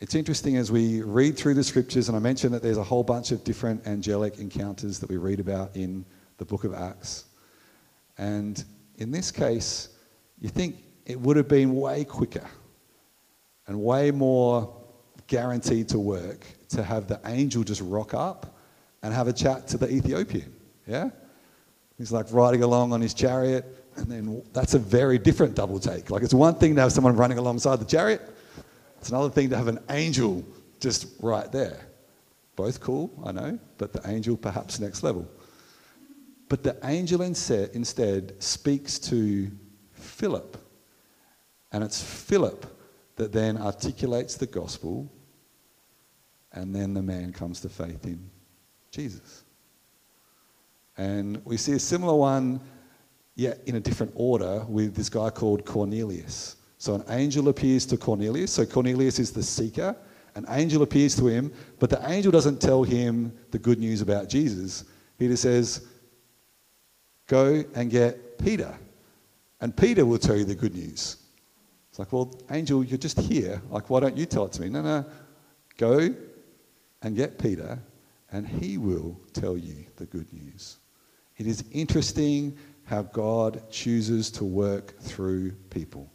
It's 0.00 0.14
interesting 0.14 0.56
as 0.56 0.70
we 0.70 1.02
read 1.02 1.36
through 1.36 1.54
the 1.54 1.64
scriptures, 1.64 2.08
and 2.08 2.16
I 2.16 2.20
mentioned 2.20 2.54
that 2.54 2.62
there's 2.62 2.76
a 2.76 2.84
whole 2.84 3.02
bunch 3.02 3.32
of 3.32 3.42
different 3.42 3.84
angelic 3.86 4.38
encounters 4.38 5.00
that 5.00 5.10
we 5.10 5.16
read 5.16 5.40
about 5.40 5.74
in 5.74 6.04
the 6.36 6.44
book 6.44 6.62
of 6.62 6.72
Acts. 6.72 7.24
And 8.16 8.64
in 8.98 9.10
this 9.10 9.32
case, 9.32 9.88
you 10.40 10.48
think 10.48 10.76
it 11.04 11.18
would 11.18 11.36
have 11.36 11.48
been 11.48 11.74
way 11.74 12.04
quicker 12.04 12.46
and 13.66 13.80
way 13.80 14.12
more 14.12 14.72
guaranteed 15.26 15.88
to 15.88 15.98
work 15.98 16.46
to 16.68 16.82
have 16.82 17.08
the 17.08 17.20
angel 17.24 17.64
just 17.64 17.80
rock 17.80 18.14
up 18.14 18.56
and 19.02 19.12
have 19.12 19.26
a 19.26 19.32
chat 19.32 19.66
to 19.68 19.78
the 19.78 19.90
Ethiopian. 19.90 20.54
Yeah? 20.86 21.10
He's 21.96 22.12
like 22.12 22.26
riding 22.30 22.62
along 22.62 22.92
on 22.92 23.00
his 23.00 23.14
chariot, 23.14 23.87
and 23.98 24.06
then 24.06 24.42
that's 24.52 24.74
a 24.74 24.78
very 24.78 25.18
different 25.18 25.54
double 25.54 25.78
take. 25.78 26.10
Like, 26.10 26.22
it's 26.22 26.34
one 26.34 26.54
thing 26.54 26.74
to 26.76 26.80
have 26.80 26.92
someone 26.92 27.16
running 27.16 27.38
alongside 27.38 27.76
the 27.76 27.84
chariot, 27.84 28.22
it's 28.98 29.10
another 29.10 29.30
thing 29.30 29.50
to 29.50 29.56
have 29.56 29.68
an 29.68 29.78
angel 29.90 30.44
just 30.80 31.08
right 31.20 31.50
there. 31.52 31.86
Both 32.56 32.80
cool, 32.80 33.12
I 33.24 33.32
know, 33.32 33.58
but 33.76 33.92
the 33.92 34.08
angel 34.08 34.36
perhaps 34.36 34.80
next 34.80 35.02
level. 35.02 35.28
But 36.48 36.62
the 36.62 36.76
angel 36.82 37.22
instead 37.22 38.42
speaks 38.42 38.98
to 39.00 39.50
Philip. 39.92 40.56
And 41.70 41.84
it's 41.84 42.02
Philip 42.02 42.66
that 43.16 43.32
then 43.32 43.58
articulates 43.58 44.36
the 44.36 44.46
gospel, 44.46 45.12
and 46.52 46.74
then 46.74 46.94
the 46.94 47.02
man 47.02 47.32
comes 47.32 47.60
to 47.60 47.68
faith 47.68 48.04
in 48.06 48.30
Jesus. 48.90 49.44
And 50.96 51.44
we 51.44 51.56
see 51.56 51.72
a 51.72 51.78
similar 51.78 52.14
one, 52.14 52.60
yet 53.38 53.60
in 53.66 53.76
a 53.76 53.80
different 53.80 54.12
order, 54.16 54.64
with 54.68 54.96
this 54.96 55.08
guy 55.08 55.30
called 55.30 55.64
Cornelius. 55.64 56.56
So 56.76 56.96
an 56.96 57.04
angel 57.08 57.48
appears 57.48 57.86
to 57.86 57.96
Cornelius. 57.96 58.50
So 58.50 58.66
Cornelius 58.66 59.20
is 59.20 59.30
the 59.30 59.44
seeker. 59.44 59.96
An 60.34 60.44
angel 60.48 60.82
appears 60.82 61.14
to 61.16 61.28
him, 61.28 61.52
but 61.78 61.88
the 61.88 62.00
angel 62.10 62.32
doesn't 62.32 62.60
tell 62.60 62.82
him 62.82 63.32
the 63.52 63.58
good 63.58 63.78
news 63.78 64.00
about 64.00 64.28
Jesus. 64.28 64.84
He 65.18 65.28
just 65.28 65.42
says, 65.42 65.86
Go 67.28 67.62
and 67.74 67.90
get 67.90 68.38
Peter, 68.38 68.76
and 69.60 69.76
Peter 69.76 70.04
will 70.04 70.18
tell 70.18 70.36
you 70.36 70.44
the 70.44 70.54
good 70.54 70.74
news. 70.74 71.16
It's 71.90 71.98
like, 71.98 72.12
Well, 72.12 72.34
angel, 72.50 72.82
you're 72.82 72.98
just 72.98 73.20
here. 73.20 73.62
Like, 73.70 73.88
why 73.88 74.00
don't 74.00 74.16
you 74.16 74.26
tell 74.26 74.46
it 74.46 74.52
to 74.52 74.62
me? 74.62 74.68
No, 74.68 74.82
no. 74.82 75.04
Go 75.76 76.12
and 77.02 77.14
get 77.14 77.38
Peter, 77.38 77.78
and 78.32 78.46
he 78.48 78.78
will 78.78 79.18
tell 79.32 79.56
you 79.56 79.86
the 79.96 80.06
good 80.06 80.32
news. 80.32 80.78
It 81.36 81.46
is 81.46 81.64
interesting 81.70 82.58
how 82.88 83.02
God 83.02 83.70
chooses 83.70 84.30
to 84.30 84.44
work 84.44 84.98
through 84.98 85.52
people. 85.68 86.10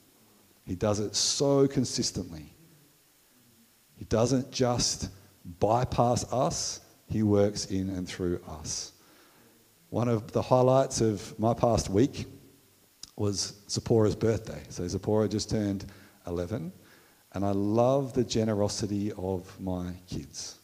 He 0.66 0.76
does 0.76 1.00
it 1.00 1.16
so 1.16 1.68
consistently. 1.68 2.52
He 3.96 4.06
doesn't 4.06 4.52
just 4.52 5.10
bypass 5.60 6.26
us, 6.34 6.80
He 7.08 7.22
works 7.22 7.66
in 7.66 7.90
and 7.90 8.08
through 8.08 8.42
us. 8.48 8.94
One 9.90 10.08
of 10.08 10.32
the 10.32 10.42
highlights 10.42 11.00
of 11.00 11.38
my 11.38 11.54
past 11.54 11.90
week 11.90 12.26
was 13.16 13.62
Zipporah's 13.70 14.16
birthday. 14.16 14.64
So 14.70 14.88
Zipporah 14.88 15.30
just 15.30 15.52
turned 15.52 15.86
11, 16.26 16.74
and 17.34 17.46
I 17.46 17.52
love 17.52 18.14
the 18.14 18.24
generosity 18.24 19.12
of 19.12 19.60
my 19.60 19.94
kids. 20.08 20.58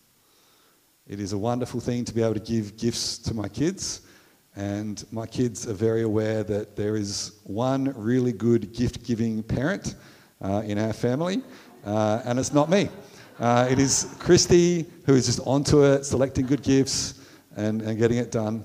It 1.06 1.20
is 1.20 1.34
a 1.34 1.38
wonderful 1.38 1.80
thing 1.80 2.04
to 2.06 2.14
be 2.16 2.24
able 2.24 2.34
to 2.34 2.40
give 2.40 2.78
gifts 2.78 3.20
to 3.20 3.36
my 3.36 3.48
kids. 3.48 4.02
And 4.56 5.06
my 5.12 5.26
kids 5.26 5.68
are 5.68 5.74
very 5.74 6.02
aware 6.02 6.44
that 6.44 6.76
there 6.76 6.96
is 6.96 7.40
one 7.44 7.94
really 7.96 8.32
good 8.32 8.74
gift 8.74 9.04
giving 9.04 9.44
parent 9.44 9.96
uh, 10.42 10.64
in 10.66 10.78
our 10.78 10.94
family, 10.94 11.42
uh, 11.86 12.22
and 12.26 12.40
it's 12.40 12.54
not 12.54 12.70
me. 12.70 12.90
Uh, 13.40 13.68
it 13.70 13.80
is 13.80 14.16
Christy 14.20 14.86
who 15.06 15.14
is 15.14 15.28
just 15.28 15.40
onto 15.46 15.84
it, 15.86 16.04
selecting 16.04 16.46
good 16.46 16.62
gifts 16.62 17.26
and, 17.56 17.82
and 17.82 17.98
getting 17.98 18.18
it 18.18 18.32
done. 18.32 18.64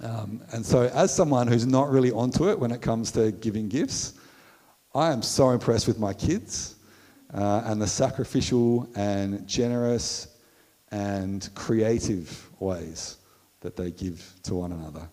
Um, 0.00 0.42
and 0.52 0.66
so, 0.66 0.90
as 0.94 1.14
someone 1.14 1.46
who's 1.46 1.66
not 1.66 1.90
really 1.90 2.10
onto 2.10 2.50
it 2.50 2.58
when 2.58 2.72
it 2.72 2.82
comes 2.82 3.12
to 3.12 3.30
giving 3.30 3.68
gifts, 3.68 4.14
I 4.94 5.12
am 5.12 5.22
so 5.22 5.50
impressed 5.50 5.86
with 5.86 6.00
my 6.00 6.12
kids 6.12 6.76
uh, 7.32 7.62
and 7.66 7.80
the 7.80 7.86
sacrificial 7.86 8.88
and 8.96 9.46
generous 9.46 10.36
and 10.90 11.48
creative 11.54 12.50
ways 12.58 13.18
that 13.62 13.76
they 13.76 13.90
give 13.90 14.34
to 14.44 14.54
one 14.54 14.72
another. 14.72 15.08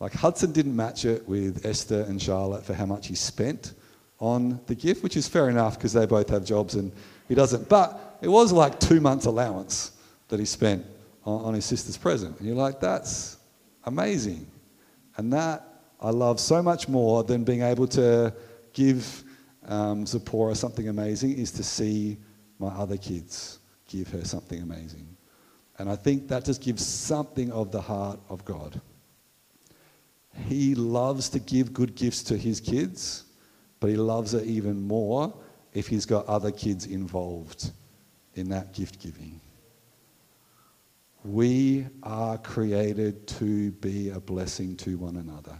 Like 0.00 0.12
Hudson 0.14 0.52
didn't 0.52 0.74
match 0.74 1.04
it 1.04 1.28
with 1.28 1.64
Esther 1.66 2.02
and 2.08 2.20
Charlotte 2.20 2.64
for 2.64 2.74
how 2.74 2.86
much 2.86 3.06
he 3.06 3.14
spent 3.14 3.74
on 4.18 4.60
the 4.66 4.74
gift, 4.74 5.02
which 5.02 5.16
is 5.16 5.28
fair 5.28 5.50
enough 5.50 5.76
because 5.76 5.92
they 5.92 6.06
both 6.06 6.28
have 6.30 6.44
jobs 6.44 6.74
and 6.74 6.90
he 7.28 7.34
doesn't. 7.34 7.68
But 7.68 8.18
it 8.22 8.28
was 8.28 8.52
like 8.52 8.80
two 8.80 9.00
months' 9.00 9.26
allowance 9.26 9.92
that 10.28 10.40
he 10.40 10.46
spent 10.46 10.84
on, 11.24 11.44
on 11.44 11.54
his 11.54 11.64
sister's 11.64 11.96
present. 11.96 12.38
And 12.38 12.46
you're 12.46 12.56
like, 12.56 12.80
that's 12.80 13.38
amazing. 13.84 14.46
And 15.16 15.32
that 15.32 15.66
I 16.00 16.10
love 16.10 16.40
so 16.40 16.62
much 16.62 16.88
more 16.88 17.22
than 17.24 17.44
being 17.44 17.62
able 17.62 17.86
to 17.88 18.32
give 18.72 19.24
um, 19.66 20.06
Zipporah 20.06 20.54
something 20.54 20.88
amazing 20.88 21.36
is 21.38 21.50
to 21.52 21.62
see 21.62 22.16
my 22.58 22.68
other 22.68 22.96
kids 22.96 23.58
give 23.86 24.08
her 24.08 24.24
something 24.24 24.62
amazing. 24.62 25.06
And 25.80 25.88
I 25.88 25.96
think 25.96 26.28
that 26.28 26.44
just 26.44 26.60
gives 26.60 26.84
something 26.84 27.50
of 27.52 27.72
the 27.72 27.80
heart 27.80 28.20
of 28.28 28.44
God. 28.44 28.82
He 30.46 30.74
loves 30.74 31.30
to 31.30 31.38
give 31.38 31.72
good 31.72 31.94
gifts 31.94 32.22
to 32.24 32.36
his 32.36 32.60
kids, 32.60 33.24
but 33.80 33.88
he 33.88 33.96
loves 33.96 34.34
it 34.34 34.44
even 34.44 34.82
more 34.82 35.32
if 35.72 35.88
he's 35.88 36.04
got 36.04 36.26
other 36.26 36.50
kids 36.50 36.84
involved 36.84 37.70
in 38.34 38.50
that 38.50 38.74
gift 38.74 39.00
giving. 39.00 39.40
We 41.24 41.86
are 42.02 42.36
created 42.36 43.26
to 43.38 43.70
be 43.70 44.10
a 44.10 44.20
blessing 44.20 44.76
to 44.76 44.98
one 44.98 45.16
another. 45.16 45.56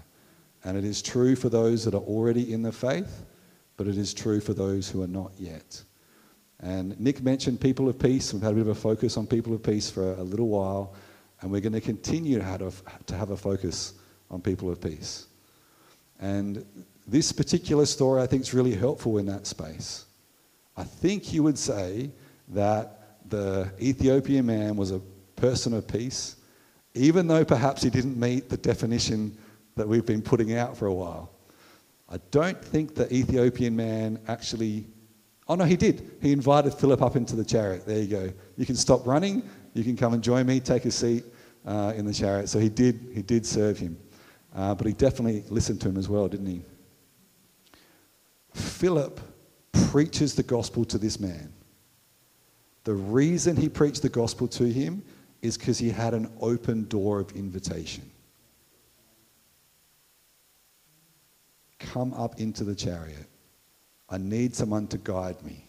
And 0.65 0.77
it 0.77 0.85
is 0.85 1.01
true 1.01 1.35
for 1.35 1.49
those 1.49 1.83
that 1.87 1.95
are 1.95 2.03
already 2.03 2.53
in 2.53 2.61
the 2.61 2.73
faith, 2.73 3.25
but 3.79 3.87
it 3.87 3.97
is 3.97 4.13
true 4.13 4.41
for 4.41 4.53
those 4.53 4.87
who 4.87 5.03
are 5.03 5.09
not 5.09 5.33
yet. 5.39 5.83
And 6.63 6.99
Nick 7.01 7.23
mentioned 7.23 7.61
people 7.61 7.89
of 7.89 7.99
peace. 7.99 8.35
We've 8.35 8.43
had 8.43 8.53
a 8.53 8.55
bit 8.55 8.63
of 8.63 8.69
a 8.69 8.75
focus 8.75 9.17
on 9.17 9.27
people 9.27 9.55
of 9.55 9.63
peace 9.63 9.91
for 9.91 10.13
a 10.13 10.23
little 10.23 10.49
while, 10.49 10.95
and 11.41 11.51
we're 11.51 11.63
going 11.63 11.73
to 11.73 11.81
continue 11.81 12.39
to 12.39 12.45
have, 12.45 12.61
a 13.31 13.37
focus 13.37 13.95
on 14.31 14.43
people 14.43 14.71
of 14.71 14.81
peace. 14.81 15.27
And 16.21 16.67
this 17.07 17.33
particular 17.33 17.87
story, 17.87 18.21
I 18.21 18.27
think, 18.27 18.43
is 18.43 18.53
really 18.53 18.75
helpful 18.75 19.17
in 19.17 19.27
that 19.27 19.47
space. 19.47 20.05
I 20.77 20.85
think 20.85 21.33
you 21.33 21.43
would 21.43 21.57
say 21.59 22.11
that 22.49 23.17
the 23.31 23.73
Ethiopian 23.81 24.45
man 24.45 24.77
was 24.77 24.91
a 24.91 25.01
person 25.37 25.73
of 25.73 25.89
peace, 25.89 26.37
even 26.95 27.27
though 27.27 27.45
perhaps 27.45 27.83
he 27.83 27.89
didn't 27.89 28.21
meet 28.21 28.51
the 28.51 28.59
definition 28.59 29.37
that 29.77 29.89
we've 29.89 30.05
been 30.05 30.21
putting 30.21 30.55
out 30.55 30.77
for 30.77 30.87
a 30.87 30.95
while. 30.95 31.31
I 32.11 32.19
don't 32.31 32.63
think 32.63 32.95
the 32.95 33.13
Ethiopian 33.15 33.75
man 33.75 34.21
actually. 34.29 34.87
Oh, 35.51 35.57
no, 35.57 35.65
he 35.65 35.75
did. 35.75 36.09
He 36.23 36.31
invited 36.31 36.73
Philip 36.75 37.03
up 37.03 37.17
into 37.17 37.35
the 37.35 37.45
chariot. 37.45 37.85
There 37.85 37.99
you 37.99 38.07
go. 38.07 38.33
You 38.57 38.65
can 38.65 38.77
stop 38.77 39.05
running. 39.05 39.43
You 39.75 39.83
can 39.83 39.97
come 39.97 40.15
and 40.15 40.23
join 40.23 40.47
me. 40.47 40.61
Take 40.61 40.85
a 40.85 40.93
seat 40.93 41.25
uh, 41.67 41.93
in 41.97 42.07
the 42.07 42.15
chariot. 42.15 42.49
So 42.49 42.61
he 42.61 42.69
did, 42.69 43.11
he 43.13 43.21
did 43.21 43.45
serve 43.45 43.77
him. 43.77 43.99
Uh, 44.55 44.77
but 44.77 44.87
he 44.87 44.93
definitely 44.93 45.43
listened 45.49 45.81
to 45.81 45.89
him 45.89 45.97
as 45.97 46.09
well, 46.09 46.29
didn't 46.29 46.47
he? 46.47 46.63
Philip 48.55 49.21
preaches 49.73 50.37
the 50.37 50.45
gospel 50.45 50.85
to 50.85 50.99
this 50.99 51.19
man. 51.19 51.53
The 52.85 52.95
reason 52.95 53.57
he 53.57 53.69
preached 53.69 54.03
the 54.03 54.09
gospel 54.09 54.47
to 54.47 54.65
him 54.67 55.03
is 55.43 55.59
because 55.59 55.81
he 55.81 55.91
had 55.91 56.15
an 56.15 56.33
open 56.41 56.85
door 56.85 57.19
of 57.19 57.33
invitation. 57.33 58.09
Come 61.81 62.15
up 62.15 62.39
into 62.39 62.63
the 62.63 62.77
chariot. 62.77 63.27
I 64.11 64.19
need 64.19 64.55
someone 64.55 64.87
to 64.89 64.99
guide 64.99 65.43
me. 65.43 65.65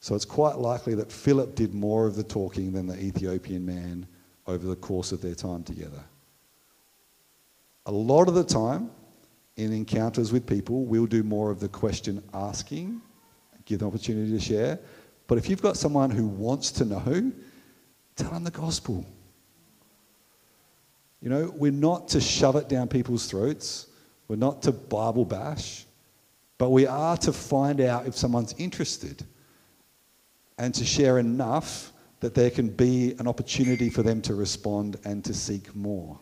So 0.00 0.14
it's 0.14 0.24
quite 0.24 0.58
likely 0.58 0.94
that 0.94 1.12
Philip 1.12 1.54
did 1.54 1.74
more 1.74 2.06
of 2.06 2.16
the 2.16 2.22
talking 2.22 2.72
than 2.72 2.86
the 2.86 2.98
Ethiopian 2.98 3.64
man 3.64 4.06
over 4.46 4.66
the 4.66 4.76
course 4.76 5.12
of 5.12 5.20
their 5.20 5.34
time 5.34 5.62
together. 5.62 6.02
A 7.86 7.92
lot 7.92 8.28
of 8.28 8.34
the 8.34 8.44
time, 8.44 8.90
in 9.56 9.72
encounters 9.72 10.32
with 10.32 10.46
people, 10.46 10.84
we'll 10.84 11.06
do 11.06 11.22
more 11.22 11.50
of 11.50 11.60
the 11.60 11.68
question 11.68 12.22
asking, 12.32 13.00
give 13.64 13.80
them 13.80 13.88
opportunity 13.88 14.30
to 14.32 14.40
share. 14.40 14.78
But 15.26 15.38
if 15.38 15.48
you've 15.48 15.62
got 15.62 15.76
someone 15.76 16.10
who 16.10 16.26
wants 16.26 16.70
to 16.72 16.84
know, 16.84 17.32
tell 18.16 18.30
them 18.30 18.44
the 18.44 18.50
gospel. 18.50 19.06
You 21.20 21.28
know, 21.28 21.54
we're 21.56 21.70
not 21.72 22.08
to 22.08 22.20
shove 22.20 22.56
it 22.56 22.68
down 22.68 22.88
people's 22.88 23.26
throats. 23.26 23.86
We're 24.26 24.36
not 24.36 24.62
to 24.62 24.72
Bible 24.72 25.24
bash, 25.24 25.86
but 26.58 26.70
we 26.70 26.86
are 26.86 27.16
to 27.18 27.32
find 27.32 27.80
out 27.80 28.06
if 28.06 28.16
someone's 28.16 28.54
interested 28.58 29.24
and 30.58 30.74
to 30.74 30.84
share 30.84 31.18
enough 31.18 31.92
that 32.20 32.34
there 32.34 32.50
can 32.50 32.68
be 32.68 33.14
an 33.18 33.26
opportunity 33.26 33.90
for 33.90 34.02
them 34.02 34.22
to 34.22 34.34
respond 34.34 34.96
and 35.04 35.24
to 35.24 35.34
seek 35.34 35.74
more. 35.74 36.18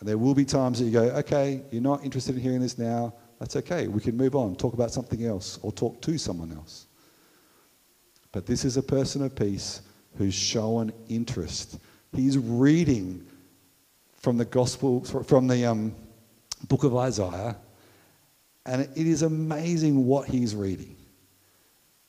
And 0.00 0.08
there 0.08 0.18
will 0.18 0.34
be 0.34 0.44
times 0.44 0.80
that 0.80 0.86
you 0.86 0.90
go, 0.90 1.04
okay, 1.04 1.62
you're 1.70 1.80
not 1.80 2.04
interested 2.04 2.34
in 2.34 2.42
hearing 2.42 2.60
this 2.60 2.76
now. 2.76 3.14
That's 3.38 3.56
okay. 3.56 3.86
We 3.86 4.00
can 4.00 4.16
move 4.16 4.34
on, 4.34 4.56
talk 4.56 4.74
about 4.74 4.90
something 4.90 5.24
else, 5.24 5.58
or 5.62 5.70
talk 5.70 6.02
to 6.02 6.18
someone 6.18 6.52
else. 6.52 6.86
But 8.32 8.46
this 8.46 8.64
is 8.64 8.76
a 8.76 8.82
person 8.82 9.22
of 9.22 9.36
peace 9.36 9.82
who's 10.18 10.34
shown 10.34 10.92
interest. 11.08 11.78
He's 12.12 12.36
reading 12.36 13.24
from 14.14 14.36
the 14.38 14.44
gospel, 14.44 15.04
from 15.04 15.46
the 15.46 15.64
um, 15.66 15.94
book 16.66 16.82
of 16.82 16.96
Isaiah, 16.96 17.56
and 18.66 18.82
it 18.82 19.06
is 19.06 19.22
amazing 19.22 20.06
what 20.06 20.28
he's 20.28 20.54
reading. 20.54 20.96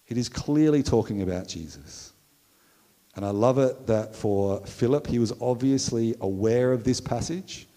It 0.08 0.18
is 0.18 0.30
clearly 0.30 0.84
talking 0.84 1.22
about 1.22 1.48
Jesus. 1.48 2.14
And 3.16 3.26
I 3.26 3.30
love 3.30 3.58
it 3.58 3.88
that 3.88 4.16
for 4.16 4.66
Philip, 4.66 5.08
he 5.08 5.20
was 5.20 5.34
obviously 5.42 6.16
aware 6.22 6.72
of 6.72 6.84
this 6.84 7.00
passage. 7.00 7.68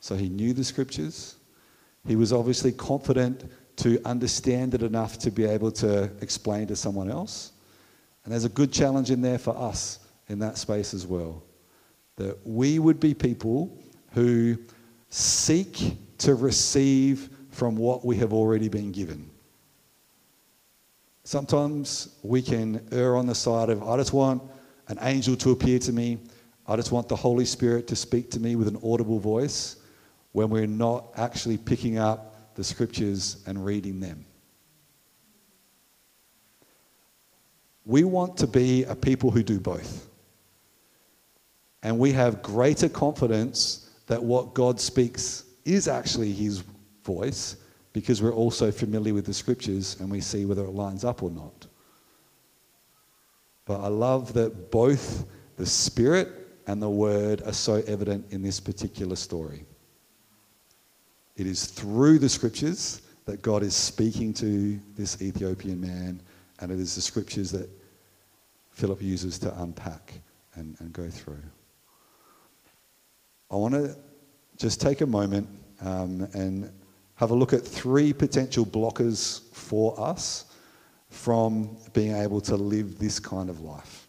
So 0.00 0.16
he 0.16 0.28
knew 0.28 0.52
the 0.52 0.64
scriptures. 0.64 1.36
He 2.06 2.16
was 2.16 2.32
obviously 2.32 2.72
confident 2.72 3.50
to 3.76 4.00
understand 4.04 4.74
it 4.74 4.82
enough 4.82 5.18
to 5.18 5.30
be 5.30 5.44
able 5.44 5.70
to 5.72 6.10
explain 6.20 6.66
to 6.68 6.76
someone 6.76 7.10
else. 7.10 7.52
And 8.24 8.32
there's 8.32 8.44
a 8.44 8.50
good 8.50 8.72
challenge 8.72 9.10
in 9.10 9.20
there 9.20 9.38
for 9.38 9.56
us 9.56 10.00
in 10.28 10.38
that 10.40 10.58
space 10.58 10.94
as 10.94 11.06
well. 11.06 11.42
That 12.16 12.38
we 12.46 12.78
would 12.78 13.00
be 13.00 13.14
people 13.14 13.78
who 14.12 14.58
seek 15.10 15.96
to 16.18 16.34
receive 16.34 17.30
from 17.52 17.76
what 17.76 18.04
we 18.04 18.16
have 18.16 18.32
already 18.32 18.68
been 18.68 18.90
given. 18.90 19.30
Sometimes 21.24 22.16
we 22.22 22.42
can 22.42 22.84
err 22.90 23.16
on 23.16 23.26
the 23.26 23.34
side 23.34 23.70
of, 23.70 23.82
I 23.82 23.96
just 23.96 24.12
want 24.12 24.42
an 24.88 24.98
angel 25.02 25.36
to 25.36 25.52
appear 25.52 25.78
to 25.78 25.92
me. 25.92 26.18
I 26.66 26.74
just 26.76 26.90
want 26.90 27.08
the 27.08 27.16
Holy 27.16 27.44
Spirit 27.44 27.86
to 27.88 27.96
speak 27.96 28.30
to 28.32 28.40
me 28.40 28.56
with 28.56 28.66
an 28.66 28.78
audible 28.82 29.20
voice 29.20 29.76
when 30.32 30.50
we're 30.50 30.66
not 30.66 31.12
actually 31.16 31.58
picking 31.58 31.98
up 31.98 32.54
the 32.56 32.64
scriptures 32.64 33.42
and 33.46 33.64
reading 33.64 34.00
them. 34.00 34.24
We 37.84 38.04
want 38.04 38.36
to 38.38 38.46
be 38.46 38.84
a 38.84 38.94
people 38.94 39.30
who 39.30 39.42
do 39.42 39.60
both. 39.60 40.08
And 41.82 41.98
we 41.98 42.12
have 42.12 42.42
greater 42.42 42.88
confidence 42.88 43.90
that 44.06 44.22
what 44.22 44.54
God 44.54 44.80
speaks 44.80 45.44
is 45.64 45.88
actually 45.88 46.32
His 46.32 46.62
voice 47.04 47.56
because 47.92 48.22
we're 48.22 48.34
also 48.34 48.70
familiar 48.70 49.14
with 49.14 49.26
the 49.26 49.34
scriptures 49.34 49.98
and 50.00 50.10
we 50.10 50.20
see 50.20 50.44
whether 50.44 50.64
it 50.64 50.70
lines 50.70 51.04
up 51.04 51.22
or 51.22 51.30
not. 51.30 51.66
But 53.64 53.80
I 53.80 53.88
love 53.88 54.32
that 54.34 54.70
both 54.70 55.26
the 55.56 55.66
Spirit 55.66 56.28
and 56.66 56.80
the 56.80 56.90
Word 56.90 57.42
are 57.42 57.52
so 57.52 57.82
evident 57.86 58.32
in 58.32 58.42
this 58.42 58.60
particular 58.60 59.16
story. 59.16 59.64
It 61.36 61.46
is 61.46 61.66
through 61.66 62.18
the 62.18 62.28
scriptures 62.28 63.02
that 63.24 63.42
God 63.42 63.62
is 63.62 63.74
speaking 63.74 64.34
to 64.34 64.78
this 64.96 65.22
Ethiopian 65.22 65.80
man, 65.80 66.20
and 66.60 66.72
it 66.72 66.80
is 66.80 66.94
the 66.94 67.00
scriptures 67.00 67.50
that 67.52 67.68
Philip 68.70 69.00
uses 69.00 69.38
to 69.40 69.62
unpack 69.62 70.12
and, 70.54 70.76
and 70.80 70.92
go 70.92 71.08
through. 71.08 71.42
I 73.50 73.56
want 73.56 73.74
to 73.74 73.96
just 74.56 74.80
take 74.80 75.02
a 75.02 75.06
moment 75.06 75.48
um, 75.80 76.28
and 76.32 76.72
have 77.22 77.30
a 77.30 77.34
look 77.34 77.52
at 77.52 77.64
three 77.64 78.12
potential 78.12 78.66
blockers 78.66 79.42
for 79.52 79.94
us 80.00 80.46
from 81.08 81.76
being 81.92 82.16
able 82.16 82.40
to 82.40 82.56
live 82.56 82.98
this 82.98 83.20
kind 83.20 83.48
of 83.48 83.60
life. 83.60 84.08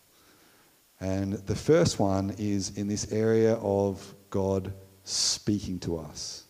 And 1.00 1.34
the 1.34 1.56
first 1.56 2.00
one 2.00 2.34
is 2.40 2.76
in 2.76 2.88
this 2.88 3.12
area 3.12 3.54
of 3.58 4.16
God 4.32 4.74
speaking 5.04 5.78
to 5.82 6.00
us. 6.00 6.46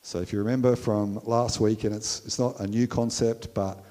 So 0.00 0.20
if 0.20 0.32
you 0.32 0.38
remember 0.38 0.76
from 0.76 1.20
last 1.24 1.60
week, 1.60 1.84
and 1.84 1.94
it's, 1.94 2.24
it's 2.24 2.38
not 2.38 2.58
a 2.60 2.66
new 2.66 2.86
concept, 2.86 3.52
but 3.52 3.84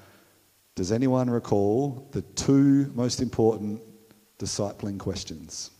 does 0.74 0.90
anyone 0.90 1.30
recall 1.30 2.08
the 2.10 2.22
two 2.22 2.90
most 2.96 3.22
important 3.22 3.80
discipling 4.40 4.98
questions? 4.98 5.70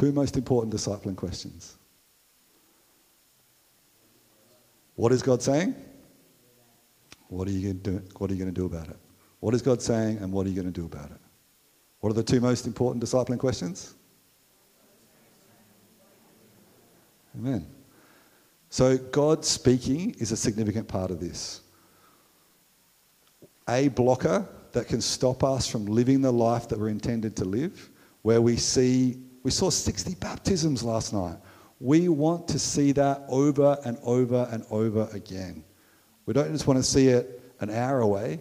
Two 0.00 0.12
most 0.12 0.38
important 0.38 0.74
discipling 0.74 1.14
questions. 1.14 1.76
What 4.94 5.12
is 5.12 5.20
God 5.20 5.42
saying? 5.42 5.74
What 7.28 7.46
are 7.46 7.50
you 7.50 7.74
going 7.74 7.82
to 7.82 7.90
do, 7.90 8.14
what 8.16 8.30
are 8.30 8.32
you 8.32 8.42
going 8.42 8.54
to 8.54 8.58
do 8.58 8.64
about 8.64 8.88
it? 8.88 8.96
What 9.40 9.54
is 9.54 9.60
God 9.60 9.82
saying 9.82 10.16
and 10.16 10.32
what 10.32 10.46
are 10.46 10.48
you 10.48 10.54
going 10.54 10.72
to 10.72 10.80
do 10.80 10.86
about 10.86 11.10
it? 11.10 11.20
What 12.00 12.08
are 12.08 12.14
the 12.14 12.22
two 12.22 12.40
most 12.40 12.66
important 12.66 13.04
discipling 13.04 13.38
questions? 13.38 13.94
Amen. 17.38 17.66
So, 18.70 18.96
God 18.96 19.44
speaking 19.44 20.16
is 20.18 20.32
a 20.32 20.36
significant 20.36 20.88
part 20.88 21.10
of 21.10 21.20
this. 21.20 21.60
A 23.68 23.88
blocker 23.88 24.48
that 24.72 24.88
can 24.88 25.02
stop 25.02 25.44
us 25.44 25.66
from 25.70 25.84
living 25.84 26.22
the 26.22 26.32
life 26.32 26.68
that 26.68 26.78
we're 26.78 26.88
intended 26.88 27.36
to 27.36 27.44
live, 27.44 27.90
where 28.22 28.40
we 28.40 28.56
see, 28.56 29.18
we 29.42 29.50
saw 29.50 29.70
60 29.70 30.14
baptisms 30.16 30.82
last 30.82 31.12
night. 31.12 31.36
We 31.78 32.08
want 32.08 32.46
to 32.48 32.58
see 32.58 32.92
that 32.92 33.22
over 33.28 33.78
and 33.84 33.96
over 34.02 34.48
and 34.50 34.64
over 34.70 35.08
again. 35.12 35.64
We 36.26 36.34
don't 36.34 36.52
just 36.52 36.66
want 36.66 36.78
to 36.78 36.82
see 36.82 37.08
it 37.08 37.40
an 37.60 37.70
hour 37.70 38.00
away, 38.00 38.40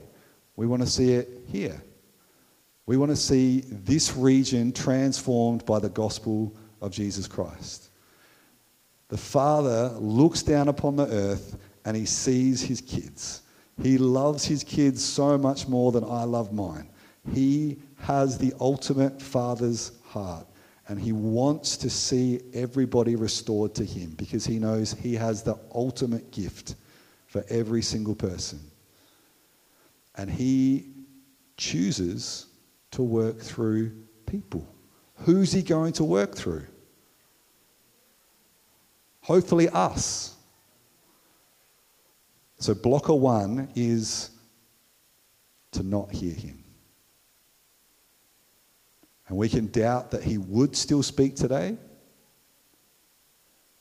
we 0.56 0.68
want 0.68 0.82
to 0.82 0.88
see 0.88 1.14
it 1.14 1.30
here. 1.48 1.82
We 2.86 2.98
want 2.98 3.12
to 3.12 3.16
see 3.16 3.62
this 3.66 4.16
region 4.16 4.72
transformed 4.72 5.66
by 5.66 5.80
the 5.80 5.90
gospel 5.90 6.56
of 6.82 6.92
Jesus 6.92 7.28
Christ. 7.28 7.90
The 9.10 9.18
Father 9.18 9.90
looks 10.00 10.42
down 10.42 10.70
upon 10.70 10.96
the 10.96 11.06
earth 11.06 11.58
and 11.86 11.96
he 11.96 12.06
sees 12.06 12.62
his 12.62 12.82
kids. 12.82 13.44
He 13.82 13.98
loves 13.98 14.44
his 14.44 14.64
kids 14.64 15.04
so 15.04 15.38
much 15.38 15.68
more 15.68 15.92
than 15.92 16.04
I 16.04 16.24
love 16.24 16.52
mine. 16.52 16.90
He 17.32 17.78
has 18.00 18.38
the 18.38 18.54
ultimate 18.60 19.22
Father's 19.22 19.92
heart. 20.06 20.48
And 20.90 21.00
he 21.00 21.12
wants 21.12 21.78
to 21.78 21.90
see 21.90 22.42
everybody 22.52 23.16
restored 23.16 23.76
to 23.76 23.86
him 23.86 24.16
because 24.18 24.44
he 24.44 24.58
knows 24.58 24.94
he 24.94 25.14
has 25.14 25.44
the 25.44 25.56
ultimate 25.74 26.32
gift 26.32 26.76
for 27.28 27.46
every 27.48 27.84
single 27.84 28.16
person. 28.16 28.60
And 30.16 30.32
he 30.32 30.88
chooses 31.58 32.48
to 32.90 33.04
work 33.04 33.40
through 33.40 33.92
people. 34.26 34.68
Who's 35.18 35.52
he 35.52 35.62
going 35.62 35.94
to 35.94 36.04
work 36.04 36.36
through? 36.36 36.66
Hopefully, 39.22 39.70
us. 39.70 40.36
So, 42.58 42.74
blocker 42.74 43.14
one 43.14 43.70
is 43.76 44.32
to 45.72 45.84
not 45.84 46.12
hear 46.12 46.34
him. 46.34 46.64
And 49.30 49.38
we 49.38 49.48
can 49.48 49.68
doubt 49.68 50.12
that 50.12 50.24
he 50.24 50.38
would 50.38 50.76
still 50.76 51.04
speak 51.04 51.36
today. 51.36 51.78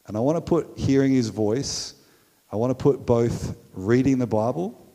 And 0.06 0.16
I 0.16 0.20
want 0.20 0.36
to 0.36 0.42
put 0.42 0.78
hearing 0.78 1.12
his 1.12 1.28
voice, 1.28 1.94
I 2.52 2.56
want 2.56 2.70
to 2.70 2.82
put 2.82 3.04
both 3.04 3.56
reading 3.72 4.18
the 4.18 4.26
Bible 4.26 4.86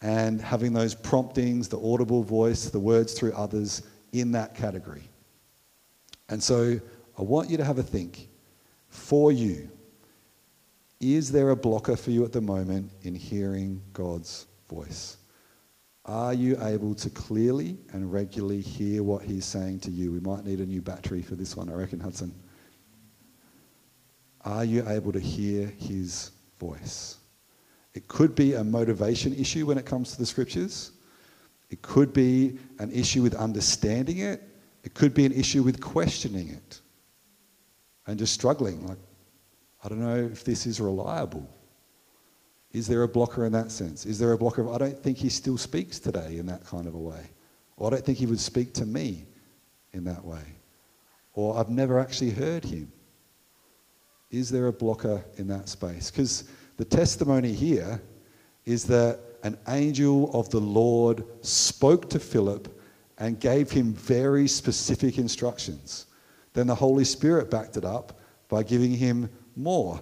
and 0.00 0.40
having 0.40 0.72
those 0.72 0.94
promptings, 0.94 1.68
the 1.68 1.80
audible 1.80 2.22
voice, 2.22 2.70
the 2.70 2.78
words 2.78 3.14
through 3.14 3.32
others 3.32 3.82
in 4.12 4.32
that 4.32 4.54
category. 4.54 5.02
And 6.28 6.42
so 6.42 6.80
I 7.18 7.22
want 7.22 7.50
you 7.50 7.56
to 7.56 7.64
have 7.64 7.78
a 7.78 7.82
think 7.82 8.28
for 8.88 9.32
you. 9.32 9.68
Is 11.00 11.30
there 11.30 11.50
a 11.50 11.56
blocker 11.56 11.96
for 11.96 12.10
you 12.10 12.24
at 12.24 12.32
the 12.32 12.40
moment 12.40 12.90
in 13.02 13.14
hearing 13.14 13.82
God's 13.92 14.46
voice? 14.68 15.15
Are 16.06 16.32
you 16.32 16.56
able 16.62 16.94
to 16.94 17.10
clearly 17.10 17.76
and 17.92 18.12
regularly 18.12 18.60
hear 18.60 19.02
what 19.02 19.22
He's 19.22 19.44
saying 19.44 19.80
to 19.80 19.90
you? 19.90 20.12
We 20.12 20.20
might 20.20 20.44
need 20.44 20.60
a 20.60 20.66
new 20.66 20.80
battery 20.80 21.20
for 21.20 21.34
this 21.34 21.56
one, 21.56 21.68
I 21.68 21.72
reckon, 21.72 21.98
Hudson. 21.98 22.32
Are 24.42 24.64
you 24.64 24.88
able 24.88 25.10
to 25.10 25.18
hear 25.18 25.66
His 25.66 26.30
voice? 26.60 27.16
It 27.94 28.06
could 28.06 28.36
be 28.36 28.54
a 28.54 28.62
motivation 28.62 29.34
issue 29.34 29.66
when 29.66 29.78
it 29.78 29.84
comes 29.84 30.12
to 30.12 30.18
the 30.18 30.26
scriptures. 30.26 30.92
It 31.70 31.82
could 31.82 32.12
be 32.12 32.58
an 32.78 32.92
issue 32.92 33.22
with 33.22 33.34
understanding 33.34 34.18
it. 34.18 34.42
It 34.84 34.94
could 34.94 35.12
be 35.12 35.26
an 35.26 35.32
issue 35.32 35.64
with 35.64 35.80
questioning 35.80 36.50
it 36.50 36.80
and 38.06 38.16
just 38.16 38.32
struggling. 38.32 38.86
Like, 38.86 38.98
I 39.82 39.88
don't 39.88 40.00
know 40.00 40.28
if 40.30 40.44
this 40.44 40.66
is 40.66 40.80
reliable. 40.80 41.48
Is 42.76 42.86
there 42.86 43.04
a 43.04 43.08
blocker 43.08 43.46
in 43.46 43.52
that 43.52 43.70
sense? 43.70 44.04
Is 44.04 44.18
there 44.18 44.32
a 44.32 44.36
blocker 44.36 44.60
of, 44.60 44.68
I 44.68 44.76
don't 44.76 45.02
think 45.02 45.16
he 45.16 45.30
still 45.30 45.56
speaks 45.56 45.98
today 45.98 46.36
in 46.36 46.44
that 46.44 46.62
kind 46.66 46.86
of 46.86 46.94
a 46.94 46.98
way? 46.98 47.30
Or 47.78 47.86
I 47.86 47.90
don't 47.92 48.04
think 48.04 48.18
he 48.18 48.26
would 48.26 48.38
speak 48.38 48.74
to 48.74 48.84
me 48.84 49.24
in 49.94 50.04
that 50.04 50.22
way? 50.22 50.42
Or 51.32 51.56
I've 51.56 51.70
never 51.70 51.98
actually 51.98 52.32
heard 52.32 52.66
him. 52.66 52.92
Is 54.30 54.50
there 54.50 54.66
a 54.66 54.74
blocker 54.74 55.24
in 55.38 55.48
that 55.48 55.70
space? 55.70 56.10
Because 56.10 56.44
the 56.76 56.84
testimony 56.84 57.54
here 57.54 58.02
is 58.66 58.84
that 58.88 59.20
an 59.42 59.56
angel 59.68 60.30
of 60.38 60.50
the 60.50 60.60
Lord 60.60 61.24
spoke 61.40 62.10
to 62.10 62.18
Philip 62.18 62.68
and 63.16 63.40
gave 63.40 63.70
him 63.70 63.94
very 63.94 64.46
specific 64.46 65.16
instructions. 65.16 66.08
Then 66.52 66.66
the 66.66 66.74
Holy 66.74 67.04
Spirit 67.04 67.50
backed 67.50 67.78
it 67.78 67.86
up 67.86 68.20
by 68.50 68.62
giving 68.62 68.92
him 68.92 69.30
more 69.54 69.98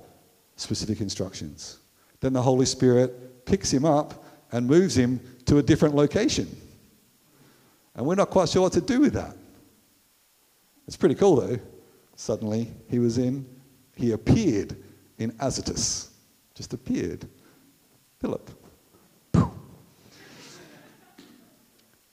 specific 0.57 1.01
instructions. 1.01 1.79
Then 2.25 2.33
the 2.33 2.41
Holy 2.41 2.65
Spirit 2.65 3.45
picks 3.45 3.71
him 3.71 3.85
up 3.85 4.25
and 4.51 4.67
moves 4.67 4.97
him 4.97 5.21
to 5.45 5.59
a 5.59 5.63
different 5.63 5.95
location. 5.95 6.49
And 7.95 8.07
we're 8.07 8.15
not 8.15 8.31
quite 8.31 8.49
sure 8.49 8.63
what 8.63 8.73
to 8.73 8.81
do 8.81 9.01
with 9.01 9.13
that. 9.13 9.37
It's 10.87 10.97
pretty 10.97 11.17
cool 11.17 11.37
though. 11.37 11.59
Suddenly 12.17 12.73
he 12.89 12.99
was 12.99 13.19
in, 13.19 13.45
he 13.95 14.13
appeared 14.13 14.75
in 15.19 15.33
Azotus 15.39 16.13
just 16.55 16.73
appeared. 16.73 17.29
Philip. 18.23 18.51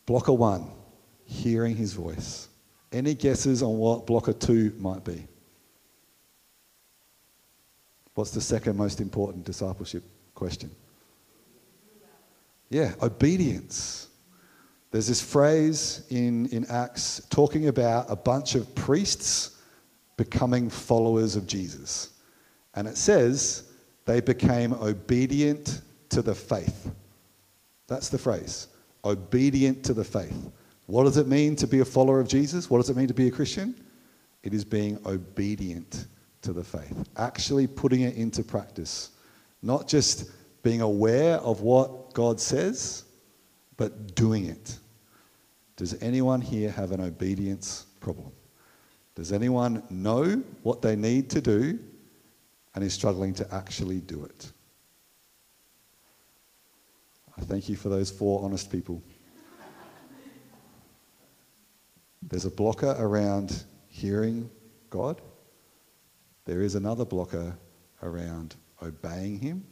Blocker 0.05 0.33
one, 0.33 0.71
hearing 1.23 1.77
his 1.77 1.93
voice. 1.93 2.49
Any 2.91 3.13
guesses 3.13 3.63
on 3.63 3.77
what 3.77 4.07
blocker 4.07 4.33
two 4.33 4.73
might 4.77 5.05
be? 5.05 5.25
What's 8.13 8.31
the 8.31 8.41
second 8.41 8.77
most 8.77 8.99
important 8.99 9.45
discipleship 9.45 10.03
question? 10.35 10.71
Yeah, 12.69 12.93
obedience. 13.01 14.07
There's 14.91 15.07
this 15.07 15.21
phrase 15.21 16.05
in, 16.09 16.47
in 16.47 16.65
Acts 16.69 17.21
talking 17.29 17.67
about 17.67 18.05
a 18.09 18.15
bunch 18.15 18.55
of 18.55 18.73
priests 18.75 19.57
becoming 20.17 20.69
followers 20.69 21.35
of 21.35 21.47
Jesus. 21.47 22.09
And 22.75 22.87
it 22.87 22.97
says 22.97 23.71
they 24.05 24.21
became 24.21 24.73
obedient 24.73 25.81
to 26.09 26.21
the 26.21 26.35
faith. 26.35 26.91
That's 27.87 28.09
the 28.09 28.17
phrase 28.17 28.67
obedient 29.03 29.83
to 29.83 29.93
the 29.93 30.03
faith. 30.03 30.51
What 30.85 31.05
does 31.05 31.17
it 31.17 31.27
mean 31.27 31.55
to 31.55 31.65
be 31.65 31.79
a 31.79 31.85
follower 31.85 32.19
of 32.19 32.27
Jesus? 32.27 32.69
What 32.69 32.77
does 32.77 32.89
it 32.89 32.95
mean 32.95 33.07
to 33.07 33.13
be 33.13 33.27
a 33.27 33.31
Christian? 33.31 33.73
It 34.43 34.53
is 34.53 34.63
being 34.63 34.99
obedient 35.05 36.05
to 36.41 36.53
the 36.53 36.63
faith, 36.63 37.07
actually 37.17 37.67
putting 37.67 38.01
it 38.01 38.15
into 38.15 38.43
practice, 38.43 39.11
not 39.61 39.87
just 39.87 40.31
being 40.63 40.81
aware 40.81 41.37
of 41.37 41.61
what 41.61 42.13
God 42.13 42.39
says, 42.39 43.03
but 43.77 44.15
doing 44.15 44.45
it. 44.45 44.77
Does 45.75 46.01
anyone 46.01 46.41
here 46.41 46.69
have 46.71 46.91
an 46.91 47.01
obedience 47.01 47.85
problem? 47.99 48.31
Does 49.15 49.31
anyone 49.31 49.83
know 49.89 50.43
what 50.63 50.81
they 50.81 50.95
need 50.95 51.29
to 51.31 51.41
do 51.41 51.79
and 52.73 52.83
is 52.83 52.93
struggling 52.93 53.33
to 53.35 53.53
actually 53.53 53.99
do 53.99 54.23
it. 54.23 54.51
I 57.37 57.41
thank 57.41 57.69
you 57.69 57.75
for 57.75 57.89
those 57.89 58.11
four 58.11 58.43
honest 58.43 58.71
people. 58.71 59.01
There's 62.23 62.45
a 62.45 62.51
blocker 62.51 62.95
around 62.97 63.63
hearing 63.87 64.49
God. 64.89 65.21
There 66.45 66.61
is 66.61 66.75
another 66.75 67.05
blocker 67.05 67.57
around 68.01 68.55
obeying 68.81 69.39
Him. 69.39 69.63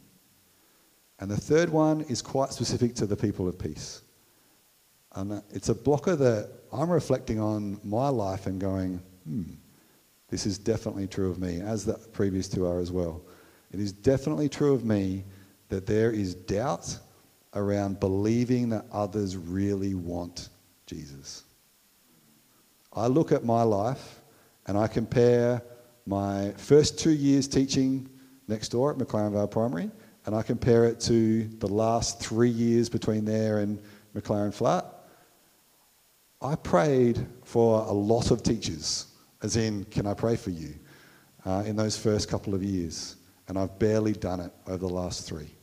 And 1.18 1.30
the 1.30 1.36
third 1.36 1.68
one 1.68 2.02
is 2.02 2.22
quite 2.22 2.52
specific 2.52 2.94
to 2.96 3.06
the 3.06 3.16
people 3.16 3.48
of 3.48 3.58
peace. 3.58 4.02
And 5.14 5.42
it's 5.50 5.68
a 5.68 5.74
blocker 5.74 6.16
that 6.16 6.50
I'm 6.72 6.88
reflecting 6.88 7.40
on 7.40 7.80
my 7.84 8.08
life 8.08 8.46
and 8.46 8.60
going, 8.60 9.02
hmm, 9.24 9.42
this 10.28 10.46
is 10.46 10.56
definitely 10.56 11.08
true 11.08 11.30
of 11.30 11.38
me, 11.38 11.60
as 11.60 11.84
the 11.84 11.94
previous 12.12 12.48
two 12.48 12.64
are 12.64 12.78
as 12.78 12.92
well. 12.92 13.22
It 13.72 13.80
is 13.80 13.92
definitely 13.92 14.48
true 14.48 14.72
of 14.72 14.84
me 14.84 15.24
that 15.68 15.86
there 15.86 16.12
is 16.12 16.34
doubt 16.34 16.96
around 17.54 17.98
believing 17.98 18.68
that 18.70 18.86
others 18.92 19.36
really 19.36 19.94
want 19.94 20.48
Jesus. 20.86 21.44
I 22.92 23.06
look 23.06 23.32
at 23.32 23.44
my 23.44 23.62
life 23.62 24.20
and 24.66 24.78
I 24.78 24.86
compare 24.86 25.62
my 26.10 26.50
first 26.56 26.98
two 26.98 27.12
years 27.12 27.46
teaching 27.46 28.08
next 28.48 28.70
door 28.70 28.90
at 28.90 28.98
McLaren 28.98 29.30
Vale 29.30 29.46
Primary 29.46 29.88
and 30.26 30.34
I 30.34 30.42
compare 30.42 30.84
it 30.84 30.98
to 31.02 31.44
the 31.44 31.68
last 31.68 32.20
three 32.20 32.50
years 32.50 32.88
between 32.88 33.24
there 33.24 33.58
and 33.58 33.80
McLaren 34.16 34.52
Flat. 34.52 34.84
I 36.42 36.56
prayed 36.56 37.24
for 37.44 37.82
a 37.86 37.92
lot 37.92 38.32
of 38.32 38.42
teachers 38.42 39.06
as 39.42 39.56
in, 39.56 39.84
can 39.84 40.04
I 40.04 40.14
pray 40.14 40.34
for 40.34 40.50
you, 40.50 40.74
uh, 41.46 41.62
in 41.64 41.76
those 41.76 41.96
first 41.96 42.28
couple 42.28 42.56
of 42.56 42.62
years. 42.64 43.14
And 43.46 43.56
I've 43.56 43.78
barely 43.78 44.12
done 44.12 44.40
it 44.40 44.52
over 44.66 44.78
the 44.78 44.92
last 44.92 45.28
three. 45.28 45.54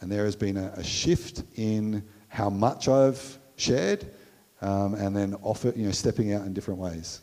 And 0.00 0.12
there 0.12 0.26
has 0.26 0.36
been 0.36 0.58
a, 0.58 0.74
a 0.76 0.84
shift 0.84 1.42
in 1.56 2.04
how 2.28 2.50
much 2.50 2.86
I've 2.86 3.38
shared 3.56 4.12
um, 4.60 4.92
and 4.94 5.16
then 5.16 5.34
offer, 5.42 5.72
you 5.74 5.86
know, 5.86 5.92
stepping 5.92 6.34
out 6.34 6.44
in 6.44 6.52
different 6.52 6.80
ways. 6.80 7.22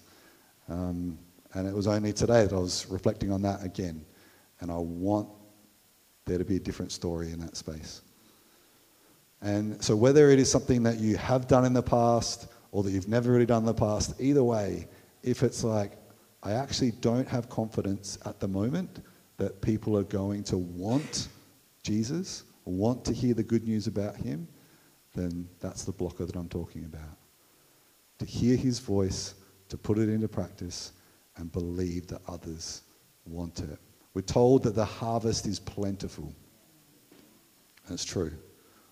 Um, 0.68 1.20
and 1.54 1.68
it 1.68 1.74
was 1.74 1.88
only 1.88 2.14
today 2.14 2.46
that 2.46 2.54
I 2.54 2.60
was 2.60 2.86
reflecting 2.90 3.32
on 3.32 3.42
that 3.42 3.64
again. 3.64 4.06
And 4.60 4.72
I 4.72 4.78
want 4.78 5.28
there 6.26 6.38
to 6.38 6.46
be 6.46 6.56
a 6.56 6.60
different 6.60 6.92
story 6.92 7.32
in 7.32 7.40
that 7.40 7.58
space. 7.58 8.02
And 9.42 9.84
so, 9.84 9.96
whether 9.96 10.30
it 10.30 10.40
is 10.40 10.52
something 10.52 10.84
that 10.84 11.00
you 11.00 11.18
have 11.18 11.48
done 11.48 11.66
in 11.66 11.74
the 11.74 11.82
past 11.82 12.48
or 12.72 12.84
that 12.84 12.92
you've 12.92 13.08
never 13.08 13.32
really 13.32 13.46
done 13.46 13.64
in 13.64 13.66
the 13.66 13.74
past, 13.74 14.14
either 14.20 14.44
way, 14.44 14.88
if 15.24 15.44
it's 15.44 15.64
like, 15.64 15.94
I 16.44 16.54
actually 16.54 16.92
don't 16.92 17.28
have 17.28 17.50
confidence 17.50 18.18
at 18.26 18.40
the 18.40 18.48
moment 18.48 19.04
that 19.38 19.62
people 19.62 19.98
are 19.98 20.04
going 20.04 20.44
to 20.46 20.58
want 20.58 21.28
Jesus, 21.84 22.44
want 22.66 23.04
to 23.06 23.14
hear 23.14 23.34
the 23.34 23.44
good 23.44 23.68
news 23.68 23.88
about 23.88 24.16
him, 24.16 24.48
then 25.16 25.48
that's 25.60 25.84
the 25.84 25.92
blocker 25.92 26.26
that 26.26 26.36
I'm 26.36 26.50
talking 26.50 26.86
about. 26.86 27.18
To 28.20 28.26
hear 28.26 28.56
his 28.56 28.80
voice, 28.80 29.34
to 29.70 29.78
put 29.78 29.98
it 29.98 30.10
into 30.10 30.28
practice, 30.28 30.94
and 31.38 31.52
believe 31.52 32.08
that 32.08 32.22
others 32.28 32.82
want 33.26 33.60
it. 33.60 33.80
We're 34.14 34.22
told 34.22 34.64
that 34.64 34.76
the 34.76 34.86
harvest 34.86 35.46
is 35.46 35.60
plentiful. 35.60 36.34
That's 37.88 38.04
true. 38.04 38.32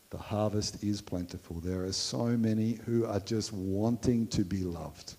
The 0.09 0.17
harvest 0.17 0.83
is 0.83 1.01
plentiful. 1.01 1.59
There 1.59 1.83
are 1.83 1.91
so 1.91 2.25
many 2.25 2.79
who 2.85 3.05
are 3.05 3.19
just 3.19 3.53
wanting 3.53 4.27
to 4.27 4.43
be 4.43 4.63
loved. 4.63 5.15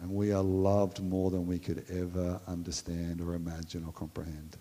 And 0.00 0.10
we 0.10 0.32
are 0.32 0.42
loved 0.42 1.00
more 1.00 1.30
than 1.30 1.46
we 1.46 1.60
could 1.60 1.84
ever 1.88 2.40
understand 2.48 3.20
or 3.20 3.34
imagine 3.34 3.84
or 3.84 3.92
comprehend. 3.92 4.56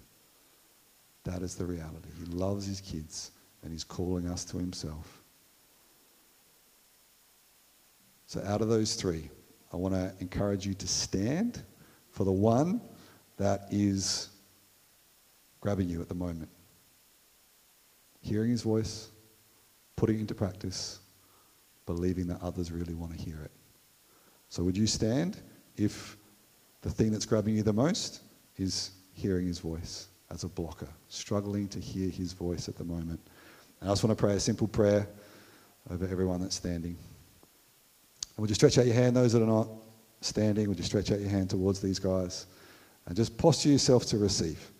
That 1.23 1.41
is 1.41 1.55
the 1.55 1.65
reality. 1.65 2.09
He 2.19 2.25
loves 2.25 2.67
his 2.67 2.81
kids 2.81 3.31
and 3.63 3.71
he's 3.71 3.83
calling 3.83 4.27
us 4.27 4.45
to 4.45 4.57
himself. 4.57 5.21
So, 8.27 8.41
out 8.45 8.61
of 8.61 8.69
those 8.69 8.95
three, 8.95 9.29
I 9.73 9.77
want 9.77 9.93
to 9.93 10.13
encourage 10.19 10.65
you 10.65 10.73
to 10.73 10.87
stand 10.87 11.63
for 12.09 12.23
the 12.23 12.31
one 12.31 12.81
that 13.37 13.67
is 13.71 14.29
grabbing 15.61 15.89
you 15.89 16.01
at 16.01 16.09
the 16.09 16.15
moment. 16.15 16.49
Hearing 18.21 18.51
his 18.51 18.61
voice, 18.61 19.09
putting 19.95 20.17
it 20.17 20.21
into 20.21 20.35
practice, 20.35 20.99
believing 21.85 22.27
that 22.27 22.41
others 22.41 22.71
really 22.71 22.93
want 22.93 23.17
to 23.17 23.17
hear 23.17 23.41
it. 23.43 23.51
So, 24.49 24.63
would 24.63 24.77
you 24.77 24.87
stand 24.87 25.37
if 25.77 26.17
the 26.81 26.89
thing 26.89 27.11
that's 27.11 27.25
grabbing 27.25 27.55
you 27.55 27.63
the 27.63 27.73
most 27.73 28.21
is 28.57 28.91
hearing 29.13 29.47
his 29.47 29.59
voice 29.59 30.07
as 30.29 30.43
a 30.43 30.49
blocker, 30.49 30.89
struggling 31.07 31.67
to 31.69 31.79
hear 31.79 32.09
his 32.09 32.33
voice 32.33 32.67
at 32.67 32.75
the 32.75 32.83
moment? 32.83 33.19
And 33.79 33.89
I 33.89 33.93
just 33.93 34.03
want 34.03 34.17
to 34.17 34.21
pray 34.21 34.35
a 34.35 34.39
simple 34.39 34.67
prayer 34.67 35.07
over 35.89 36.05
everyone 36.05 36.41
that's 36.41 36.55
standing. 36.55 36.97
And 38.35 38.41
would 38.41 38.49
you 38.49 38.55
stretch 38.55 38.77
out 38.77 38.85
your 38.85 38.95
hand, 38.95 39.15
those 39.15 39.33
that 39.33 39.41
are 39.41 39.45
not 39.45 39.67
standing, 40.21 40.67
would 40.69 40.77
you 40.77 40.83
stretch 40.83 41.11
out 41.11 41.19
your 41.19 41.29
hand 41.29 41.49
towards 41.49 41.79
these 41.81 41.99
guys? 41.99 42.47
And 43.05 43.15
just 43.15 43.37
posture 43.37 43.69
yourself 43.69 44.05
to 44.07 44.17
receive. 44.17 44.71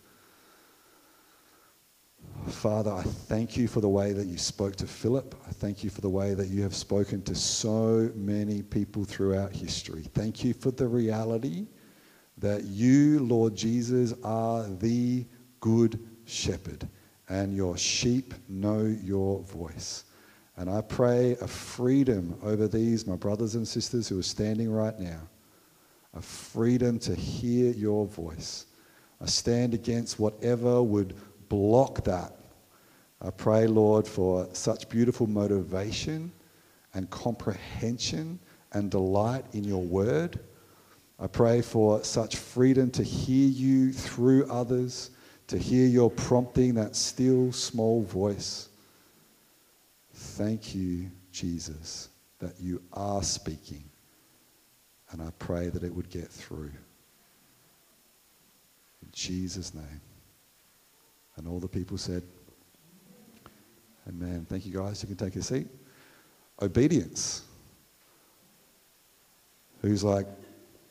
Father, 2.48 2.92
I 2.92 3.04
thank 3.04 3.56
you 3.56 3.68
for 3.68 3.82
the 3.82 3.90
way 3.90 4.14
that 4.14 4.26
you 4.26 4.38
spoke 4.38 4.76
to 4.78 4.88
Philip. 4.88 5.36
I 5.48 5.52
thank 5.52 5.84
you 5.84 5.90
for 5.90 6.02
the 6.02 6.10
way 6.10 6.34
that 6.34 6.48
you 6.48 6.64
have 6.64 6.76
spoken 6.76 7.22
to 7.24 7.36
so 7.36 8.12
many 8.16 8.64
people 8.64 9.04
throughout 9.06 9.52
history. 9.52 10.04
Thank 10.14 10.44
you 10.44 10.54
for 10.54 10.72
the 10.72 10.88
reality 10.88 11.68
that 12.38 12.64
you, 12.64 13.20
Lord 13.20 13.56
Jesus, 13.56 14.14
are 14.24 14.64
the 14.64 15.26
good 15.60 16.00
shepherd 16.26 16.88
and 17.30 17.56
your 17.56 17.78
sheep 17.78 18.34
know 18.50 18.96
your 19.04 19.42
voice. 19.44 20.06
And 20.62 20.69
I 20.69 20.82
pray 20.82 21.36
a 21.41 21.47
freedom 21.47 22.38
over 22.43 22.67
these, 22.67 23.08
my 23.08 23.15
brothers 23.15 23.56
and 23.56 23.67
sisters 23.67 24.08
who 24.08 24.19
are 24.19 24.21
standing 24.21 24.71
right 24.71 24.97
now, 25.00 25.21
a 26.13 26.21
freedom 26.21 27.00
to 27.00 27.15
hear 27.15 27.71
your 27.71 28.06
voice. 28.06 28.67
I 29.19 29.26
stand 29.26 29.74
against 29.74 30.19
whatever 30.19 30.84
would 30.84 31.15
block 31.50 32.04
that. 32.04 32.36
I 33.24 33.32
pray, 33.32 33.65
Lord, 33.65 34.08
for 34.08 34.47
such 34.54 34.88
beautiful 34.88 35.26
motivation 35.26 36.32
and 36.93 37.10
comprehension 37.10 38.38
and 38.74 38.91
delight 38.91 39.45
in 39.54 39.63
your 39.63 39.82
word. 39.82 40.39
I 41.19 41.26
pray 41.26 41.63
for 41.63 42.04
such 42.04 42.36
freedom 42.36 42.91
to 42.91 43.02
hear 43.02 43.50
you 43.50 43.91
through 43.91 44.45
others, 44.45 45.10
to 45.47 45.58
hear 45.58 45.88
your 45.88 46.12
prompting, 46.12 46.76
that 46.76 46.95
still 46.95 47.52
small 47.52 48.04
voice. 48.04 48.67
Thank 50.32 50.74
you, 50.74 51.12
Jesus, 51.34 52.08
that 52.39 52.54
you 52.58 52.82
are 52.94 53.22
speaking. 53.22 53.84
And 55.12 55.22
I 55.22 55.30
pray 55.39 55.67
that 55.67 55.84
it 55.84 55.94
would 55.94 56.10
get 56.10 56.30
through. 56.30 56.72
In 59.02 59.10
Jesus' 59.12 59.74
name. 59.74 60.02
And 61.36 61.50
all 61.50 61.60
the 61.60 61.67
people 61.67 61.98
said, 61.98 62.24
Amen. 64.08 64.46
Thank 64.50 64.65
you, 64.65 64.74
guys. 64.74 65.04
You 65.04 65.08
can 65.08 65.17
take 65.17 65.36
a 65.36 65.44
seat. 65.44 65.67
Obedience. 66.62 67.44
Who's 69.82 70.04
like, 70.04 70.28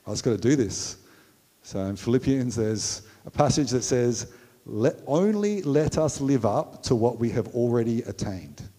I 0.06 0.10
just 0.10 0.22
got 0.22 0.32
to 0.32 0.38
do 0.38 0.54
this. 0.54 0.98
So 1.62 1.80
in 1.80 1.96
Philippians, 1.96 2.56
there's 2.56 3.02
a 3.24 3.30
passage 3.30 3.70
that 3.70 3.82
says, 3.82 4.32
let, 4.66 4.96
only 5.06 5.62
let 5.62 5.96
us 5.96 6.20
live 6.20 6.44
up 6.44 6.82
to 6.84 6.94
what 6.94 7.18
we 7.18 7.30
have 7.30 7.48
already 7.48 8.02
attained. 8.02 8.69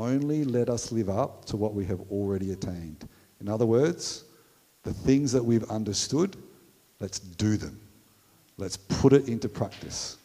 Only 0.00 0.44
let 0.44 0.70
us 0.70 0.92
live 0.92 1.10
up 1.10 1.44
to 1.44 1.58
what 1.58 1.74
we 1.74 1.84
have 1.84 2.00
already 2.10 2.52
attained. 2.52 3.06
In 3.38 3.50
other 3.50 3.66
words, 3.66 4.24
the 4.82 4.94
things 4.94 5.30
that 5.32 5.44
we've 5.44 5.68
understood, 5.70 6.36
let's 7.00 7.18
do 7.18 7.58
them. 7.58 7.78
Let's 8.56 8.78
put 8.78 9.12
it 9.12 9.28
into 9.28 9.46
practice. 9.46 10.16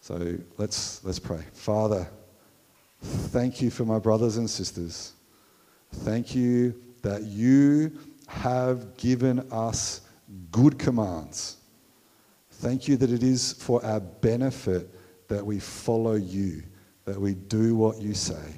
So 0.00 0.38
let's, 0.56 1.04
let's 1.04 1.18
pray. 1.18 1.42
Father, 1.52 2.08
thank 3.02 3.60
you 3.60 3.68
for 3.68 3.84
my 3.84 3.98
brothers 3.98 4.38
and 4.38 4.48
sisters. 4.48 5.12
Thank 5.92 6.34
you 6.34 6.74
that 7.02 7.24
you 7.24 7.92
have 8.26 8.96
given 8.96 9.40
us 9.52 10.00
good 10.50 10.78
commands. 10.78 11.58
Thank 12.52 12.88
you 12.88 12.96
that 12.96 13.10
it 13.10 13.22
is 13.22 13.52
for 13.52 13.84
our 13.84 14.00
benefit 14.00 14.88
that 15.28 15.44
we 15.44 15.60
follow 15.60 16.14
you, 16.14 16.62
that 17.10 17.20
we 17.20 17.34
do 17.34 17.74
what 17.74 18.00
you 18.00 18.14
say. 18.14 18.54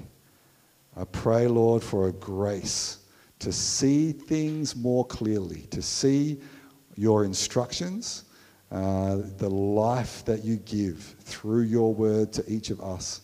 I 0.95 1.05
pray, 1.05 1.47
Lord, 1.47 1.81
for 1.81 2.07
a 2.07 2.11
grace 2.11 2.99
to 3.39 3.51
see 3.51 4.11
things 4.11 4.75
more 4.75 5.03
clearly, 5.07 5.61
to 5.71 5.81
see 5.81 6.39
your 6.95 7.25
instructions 7.25 8.25
uh, 8.71 9.21
the 9.37 9.49
life 9.49 10.23
that 10.25 10.43
you 10.43 10.57
give 10.57 10.99
through 11.21 11.61
your 11.61 11.95
word 11.95 12.31
to 12.33 12.43
each 12.47 12.69
of 12.69 12.79
us. 12.81 13.21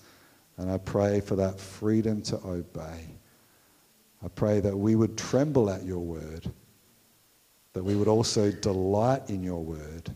And 0.58 0.72
I 0.72 0.80
pray 0.80 1.22
for 1.22 1.36
that 1.36 1.60
freedom 1.60 2.24
to 2.24 2.38
obey. 2.38 3.06
I 4.26 4.30
pray 4.30 4.62
that 4.62 4.76
we 4.76 4.96
would 4.96 5.16
tremble 5.16 5.70
at 5.70 5.84
your 5.84 6.00
word, 6.00 6.52
that 7.74 7.84
we 7.84 7.96
would 7.96 8.08
also 8.08 8.52
delight 8.52 9.30
in 9.30 9.44
your 9.44 9.64
word, 9.64 10.12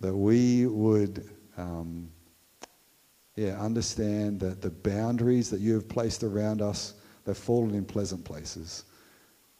that 0.00 0.14
we 0.14 0.66
would 0.66 1.30
um, 1.56 2.10
yeah, 3.40 3.58
understand 3.58 4.38
that 4.40 4.60
the 4.60 4.68
boundaries 4.68 5.48
that 5.48 5.60
you 5.60 5.72
have 5.72 5.88
placed 5.88 6.22
around 6.22 6.60
us, 6.60 6.92
they've 7.24 7.34
fallen 7.34 7.74
in 7.74 7.86
pleasant 7.86 8.22
places. 8.22 8.84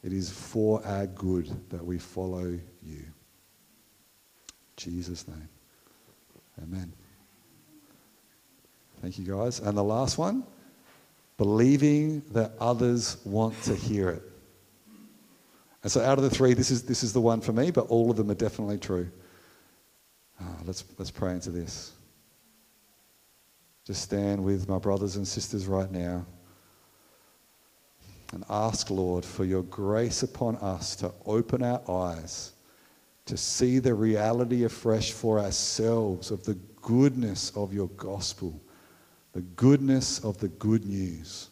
It 0.04 0.12
is 0.12 0.28
for 0.28 0.84
our 0.84 1.06
good 1.06 1.48
that 1.70 1.82
we 1.82 1.98
follow 1.98 2.58
you. 2.82 3.02
Jesus' 4.76 5.26
name. 5.26 5.48
Amen. 6.62 6.92
Thank 9.00 9.18
you, 9.18 9.24
guys. 9.24 9.60
And 9.60 9.78
the 9.78 9.82
last 9.82 10.18
one 10.18 10.44
believing 11.38 12.20
that 12.32 12.52
others 12.60 13.16
want 13.24 13.62
to 13.62 13.74
hear 13.74 14.10
it. 14.10 14.22
And 15.82 15.90
so, 15.90 16.02
out 16.02 16.18
of 16.18 16.24
the 16.24 16.28
three, 16.28 16.52
this 16.52 16.70
is, 16.70 16.82
this 16.82 17.02
is 17.02 17.14
the 17.14 17.20
one 17.22 17.40
for 17.40 17.54
me, 17.54 17.70
but 17.70 17.86
all 17.86 18.10
of 18.10 18.18
them 18.18 18.30
are 18.30 18.34
definitely 18.34 18.76
true. 18.76 19.10
Oh, 20.38 20.56
let's, 20.66 20.84
let's 20.98 21.10
pray 21.10 21.32
into 21.32 21.50
this. 21.50 21.92
Just 23.90 24.02
stand 24.02 24.44
with 24.44 24.68
my 24.68 24.78
brothers 24.78 25.16
and 25.16 25.26
sisters 25.26 25.66
right 25.66 25.90
now 25.90 26.24
and 28.32 28.44
ask, 28.48 28.88
Lord, 28.88 29.24
for 29.24 29.44
your 29.44 29.64
grace 29.64 30.22
upon 30.22 30.54
us 30.58 30.94
to 30.94 31.12
open 31.26 31.64
our 31.64 31.82
eyes 31.90 32.52
to 33.26 33.36
see 33.36 33.80
the 33.80 33.92
reality 33.92 34.62
afresh 34.62 35.10
for 35.10 35.40
ourselves 35.40 36.30
of 36.30 36.44
the 36.44 36.56
goodness 36.80 37.50
of 37.56 37.74
your 37.74 37.88
gospel, 37.96 38.62
the 39.32 39.40
goodness 39.40 40.20
of 40.20 40.38
the 40.38 40.46
good 40.46 40.84
news, 40.86 41.48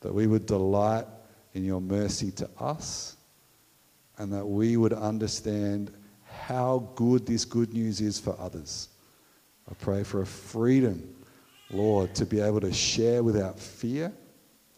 that 0.00 0.12
we 0.12 0.26
would 0.26 0.46
delight 0.46 1.06
in 1.54 1.64
your 1.64 1.80
mercy 1.80 2.32
to 2.32 2.50
us, 2.58 3.14
and 4.18 4.32
that 4.32 4.44
we 4.44 4.76
would 4.76 4.94
understand 4.94 5.92
how 6.24 6.90
good 6.96 7.24
this 7.24 7.44
good 7.44 7.72
news 7.72 8.00
is 8.00 8.18
for 8.18 8.34
others. 8.40 8.88
I 9.70 9.74
pray 9.74 10.02
for 10.02 10.22
a 10.22 10.26
freedom, 10.26 11.08
Lord, 11.72 12.14
to 12.16 12.26
be 12.26 12.40
able 12.40 12.60
to 12.60 12.72
share 12.72 13.22
without 13.22 13.58
fear. 13.58 14.12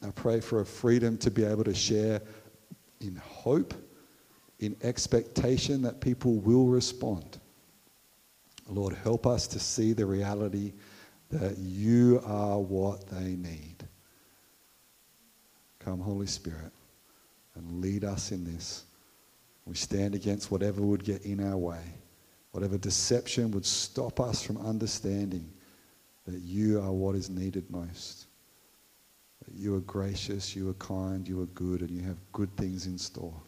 I 0.02 0.11
pray 0.11 0.40
for 0.40 0.61
a 0.61 0.66
freedom 0.66 1.18
to 1.18 1.30
be 1.30 1.44
able 1.44 1.64
to 1.64 1.74
share 1.74 2.22
in 3.00 3.16
hope 3.16 3.74
in 4.61 4.76
expectation 4.83 5.83
that 5.83 6.00
people 6.00 6.37
will 6.37 6.66
respond. 6.66 7.38
Lord, 8.68 8.94
help 8.94 9.26
us 9.26 9.46
to 9.48 9.59
see 9.59 9.92
the 9.92 10.07
reality 10.07 10.72
that 11.30 11.59
you 11.59 12.22
are 12.24 12.59
what 12.61 13.07
they 13.09 13.35
need. 13.35 13.76
Come, 15.80 16.00
Holy 16.00 16.26
Spirit, 16.26 16.72
and 17.57 17.80
lead 17.80 18.04
us 18.04 18.30
in 18.30 18.44
this. 18.44 18.85
We 19.66 19.74
stand 19.74 20.14
against 20.14 20.50
whatever 20.50 20.80
would 20.80 21.04
get 21.04 21.24
in 21.24 21.46
our 21.46 21.57
way, 21.57 21.83
whatever 22.52 22.78
deception 22.78 23.50
would 23.50 23.66
stop 23.66 24.20
us 24.20 24.42
from 24.42 24.59
understanding 24.59 25.50
that 26.26 26.40
you 26.40 26.80
are 26.80 26.92
what 26.92 27.14
is 27.14 27.28
needed 27.28 27.70
most. 27.70 28.26
That 29.46 29.54
you 29.54 29.74
are 29.74 29.80
gracious, 29.80 30.56
you 30.56 30.68
are 30.70 30.74
kind, 30.74 31.28
you 31.28 31.40
are 31.42 31.46
good, 31.46 31.80
and 31.80 31.90
you 31.90 32.02
have 32.02 32.16
good 32.32 32.54
things 32.56 32.87
in 32.87 32.96
store. 32.96 33.40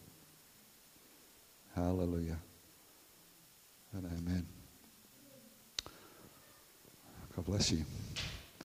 Hallelujah. 1.75 2.37
And 3.93 4.05
amen. 4.05 4.47
God 7.35 7.45
bless 7.45 7.71
you. 7.71 7.85